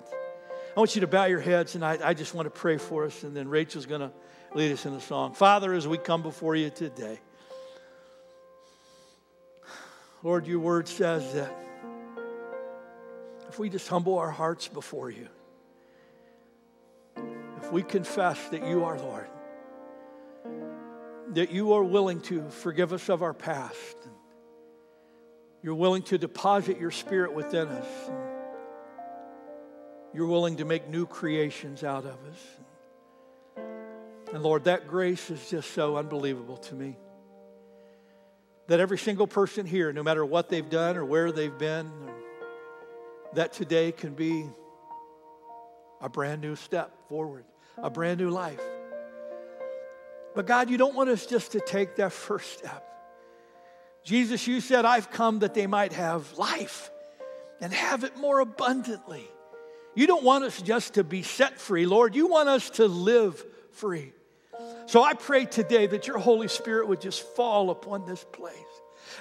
I 0.77 0.81
want 0.81 0.95
you 0.95 1.01
to 1.01 1.07
bow 1.07 1.25
your 1.25 1.41
heads, 1.41 1.75
and 1.75 1.85
I, 1.85 1.99
I 2.03 2.15
just 2.15 2.35
want 2.35 2.47
to 2.47 2.51
pray 2.51 2.77
for 2.77 3.05
us, 3.05 3.25
and 3.25 3.37
then 3.37 3.49
Rachel's 3.49 3.87
going 3.87 4.03
to 4.03 4.13
lead 4.55 4.73
us 4.73 4.87
in 4.87 4.93
a 4.93 5.01
song. 5.01 5.35
Father, 5.35 5.73
as 5.73 5.89
we 5.89 5.99
come 5.99 6.23
before 6.23 6.55
you 6.55 6.71
today, 6.71 7.19
Lord, 10.23 10.47
your 10.47 10.61
word 10.61 10.89
says 10.89 11.35
that 11.35 11.53
if 13.49 13.59
we 13.59 13.71
just 13.71 13.89
humble 13.89 14.19
our 14.19 14.31
hearts 14.31 14.69
before 14.69 15.11
you, 15.11 15.29
if 17.63 17.73
we 17.73 17.83
confess 17.83 18.39
that 18.51 18.67
you 18.67 18.85
are 18.85 18.99
Lord, 18.99 19.29
that 21.31 21.51
you 21.51 21.73
are 21.73 21.83
willing 21.83 22.21
to 22.23 22.49
forgive 22.51 22.93
us 22.93 23.09
of 23.09 23.23
our 23.23 23.35
past, 23.35 23.97
you're 25.63 25.75
willing 25.75 26.03
to 26.03 26.19
deposit 26.19 26.79
your 26.79 26.93
spirit 26.93 27.35
within 27.35 27.69
us, 27.69 28.11
you're 30.15 30.27
willing 30.27 30.57
to 30.59 30.65
make 30.65 30.89
new 30.89 31.05
creations 31.05 31.83
out 31.83 32.05
of 32.05 32.17
us. 32.31 33.65
And 34.33 34.43
Lord, 34.43 34.65
that 34.65 34.87
grace 34.87 35.31
is 35.31 35.51
just 35.51 35.73
so 35.73 35.97
unbelievable 35.97 36.59
to 36.59 36.75
me. 36.75 36.97
That 38.69 38.79
every 38.79 38.99
single 38.99 39.27
person 39.27 39.67
here, 39.67 39.93
no 39.93 40.03
matter 40.03 40.25
what 40.25 40.49
they've 40.49 40.69
done 40.69 40.97
or 40.97 41.05
where 41.05 41.33
they've 41.33 41.57
been, 41.57 41.91
that 43.35 43.53
today 43.53 43.93
can 43.93 44.15
be 44.15 44.47
a 46.01 46.09
brand 46.09 46.41
new 46.41 46.57
step 46.57 46.93
forward, 47.09 47.45
a 47.77 47.91
brand 47.91 48.21
new 48.21 48.31
life. 48.31 48.61
But 50.35 50.47
God, 50.47 50.71
you 50.71 50.77
don't 50.77 50.95
want 50.95 51.11
us 51.11 51.27
just 51.27 51.53
to 51.53 51.61
take 51.61 51.97
that 51.97 52.13
first 52.13 52.59
step. 52.59 52.85
Jesus, 54.05 54.47
you 54.47 54.61
said, 54.61 54.85
I've 54.85 55.11
come 55.11 55.41
that 55.41 55.55
they 55.55 55.67
might 55.67 55.93
have 55.93 56.39
life 56.39 56.91
and 57.61 57.73
have 57.73 58.05
it 58.05 58.17
more 58.17 58.41
abundantly. 58.41 59.27
You 59.95 60.07
don't 60.07 60.23
want 60.23 60.45
us 60.45 60.63
just 60.63 60.95
to 60.95 61.05
be 61.05 61.23
set 61.23 61.59
free, 61.59 61.87
Lord. 61.87 62.15
You 62.15 62.29
want 62.29 62.49
us 62.49 62.71
to 62.71 62.87
live 62.87 63.45
free. 63.73 64.13
So 64.87 65.03
I 65.03 65.15
pray 65.15 65.45
today 65.45 65.87
that 65.89 66.07
your 66.07 66.19
Holy 66.19 66.49
Spirit 66.49 66.89
would 66.89 67.01
just 67.01 67.23
fall 67.35 67.71
upon 67.71 68.07
this 68.07 68.25
place. 68.33 68.55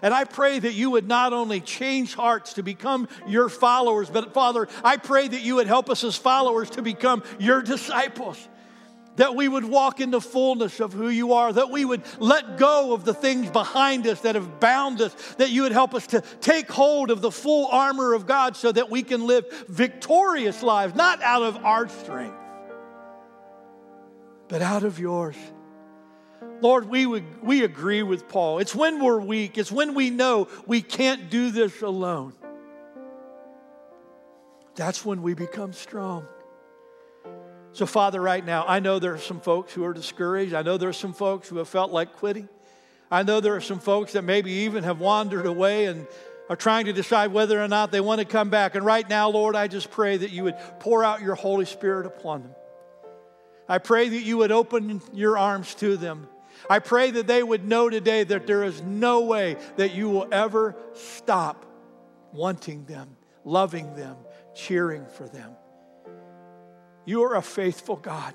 And 0.02 0.14
I 0.14 0.24
pray 0.24 0.60
that 0.60 0.74
you 0.74 0.92
would 0.92 1.08
not 1.08 1.34
only 1.34 1.62
change 1.62 2.16
hearts 2.16 2.54
to 2.54 2.64
become 2.64 3.08
your 3.28 3.50
followers, 3.50 4.10
but 4.10 4.34
Father, 4.34 4.68
I 4.84 4.98
pray 4.98 5.28
that 5.28 5.42
you 5.42 5.56
would 5.56 5.68
help 5.68 5.90
us 5.90 6.04
as 6.04 6.16
followers 6.16 6.70
to 6.72 6.82
become 6.82 7.24
your 7.40 7.62
disciples. 7.62 8.48
That 9.18 9.36
we 9.36 9.48
would 9.48 9.66
walk 9.66 10.00
in 10.00 10.12
the 10.12 10.22
fullness 10.22 10.80
of 10.80 10.94
who 10.94 11.10
you 11.10 11.34
are, 11.34 11.52
that 11.52 11.72
we 11.72 11.84
would 11.84 12.04
let 12.20 12.58
go 12.58 12.94
of 12.94 13.04
the 13.04 13.16
things 13.16 13.50
behind 13.50 14.06
us 14.06 14.22
that 14.22 14.36
have 14.36 14.60
bound 14.60 15.02
us, 15.02 15.14
that 15.38 15.50
you 15.50 15.64
would 15.64 15.72
help 15.72 15.96
us 15.96 16.06
to 16.08 16.22
take 16.40 16.70
hold 16.70 17.10
of 17.10 17.22
the 17.22 17.32
full 17.32 17.68
armor 17.68 18.14
of 18.14 18.28
God 18.28 18.56
so 18.56 18.72
that 18.72 18.92
we 18.92 19.02
can 19.02 19.26
live 19.26 19.46
victorious 19.68 20.62
lives, 20.62 20.94
not 20.94 21.20
out 21.24 21.42
of 21.42 21.66
our 21.66 21.90
strength, 21.90 22.38
but 24.50 24.62
out 24.62 24.84
of 24.84 25.00
yours. 25.00 25.36
Lord, 26.62 26.90
we, 26.90 27.06
would, 27.06 27.44
we 27.44 27.64
agree 27.64 28.04
with 28.04 28.28
Paul. 28.28 28.60
It's 28.60 28.74
when 28.74 29.04
we're 29.04 29.20
weak, 29.20 29.58
it's 29.58 29.72
when 29.72 29.94
we 29.94 30.10
know 30.10 30.48
we 30.66 30.82
can't 30.82 31.30
do 31.30 31.52
this 31.52 31.82
alone. 31.82 32.34
That's 34.76 35.04
when 35.04 35.22
we 35.22 35.34
become 35.34 35.74
strong. 35.74 36.28
So, 37.74 37.86
Father, 37.86 38.20
right 38.20 38.44
now, 38.44 38.66
I 38.68 38.80
know 38.80 39.00
there 39.00 39.14
are 39.14 39.20
some 39.20 39.40
folks 39.40 39.74
who 39.74 39.84
are 39.84 39.94
discouraged. 39.94 40.54
I 40.54 40.62
know 40.62 40.78
there 40.78 40.90
are 40.90 40.94
some 40.94 41.14
folks 41.14 41.48
who 41.48 41.58
have 41.58 41.68
felt 41.68 41.92
like 41.92 42.16
quitting. 42.16 42.50
I 43.12 43.24
know 43.24 43.40
there 43.40 43.56
are 43.56 43.62
some 43.62 43.80
folks 43.80 44.14
that 44.14 44.24
maybe 44.24 44.52
even 44.52 44.84
have 44.84 45.00
wandered 45.00 45.46
away 45.46 45.86
and 45.86 46.08
are 46.50 46.56
trying 46.56 46.86
to 46.86 46.94
decide 46.94 47.32
whether 47.32 47.62
or 47.62 47.68
not 47.68 47.92
they 47.92 48.02
want 48.02 48.20
to 48.20 48.26
come 48.26 48.50
back. 48.50 48.76
And 48.76 48.86
right 48.86 49.08
now, 49.08 49.30
Lord, 49.30 49.56
I 49.56 49.68
just 49.68 49.92
pray 49.92 50.18
that 50.18 50.32
you 50.32 50.44
would 50.46 50.56
pour 50.80 51.04
out 51.04 51.22
your 51.22 51.36
Holy 51.36 51.66
Spirit 51.66 52.06
upon 52.06 52.44
them. 52.44 52.56
I 53.70 53.80
pray 53.80 54.10
that 54.10 54.22
you 54.22 54.38
would 54.38 54.52
open 54.52 55.02
your 55.14 55.38
arms 55.38 55.76
to 55.76 55.98
them 55.98 56.28
I 56.70 56.80
pray 56.80 57.12
that 57.12 57.28
they 57.28 57.44
would 57.44 57.66
know 57.66 57.90
today 57.90 58.24
that 58.24 58.48
there 58.48 58.64
is 58.64 58.82
no 58.82 59.22
way 59.22 59.58
that 59.76 59.94
you 59.94 60.10
will 60.10 60.28
ever 60.32 60.76
stop 60.94 61.66
wanting 62.34 62.86
them, 62.86 63.16
loving 63.44 63.96
them, 63.96 64.18
cheering 64.56 65.06
for 65.06 65.28
them. 65.28 65.52
You 67.06 67.24
are 67.24 67.36
a 67.36 67.42
faithful 67.42 67.96
God, 67.96 68.34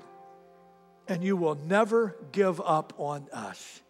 and 1.07 1.23
you 1.23 1.37
will 1.37 1.55
never 1.55 2.15
give 2.31 2.59
up 2.61 2.93
on 2.97 3.27
us. 3.31 3.81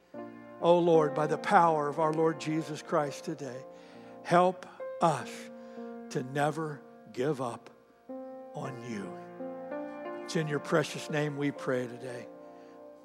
Oh 0.62 0.80
Lord, 0.80 1.14
by 1.14 1.28
the 1.28 1.38
power 1.38 1.88
of 1.88 2.00
our 2.00 2.14
Lord 2.14 2.40
Jesus 2.40 2.82
Christ 2.82 3.26
today, 3.26 3.66
help 4.24 4.66
us 5.02 5.30
to 6.10 6.24
never 6.34 6.82
give 7.12 7.42
up 7.42 7.70
on 8.54 8.74
you. 8.90 9.10
It's 10.24 10.36
in 10.36 10.48
your 10.48 10.60
precious 10.60 11.10
name 11.10 11.38
we 11.38 11.52
pray 11.52 11.86
today. 11.86 12.28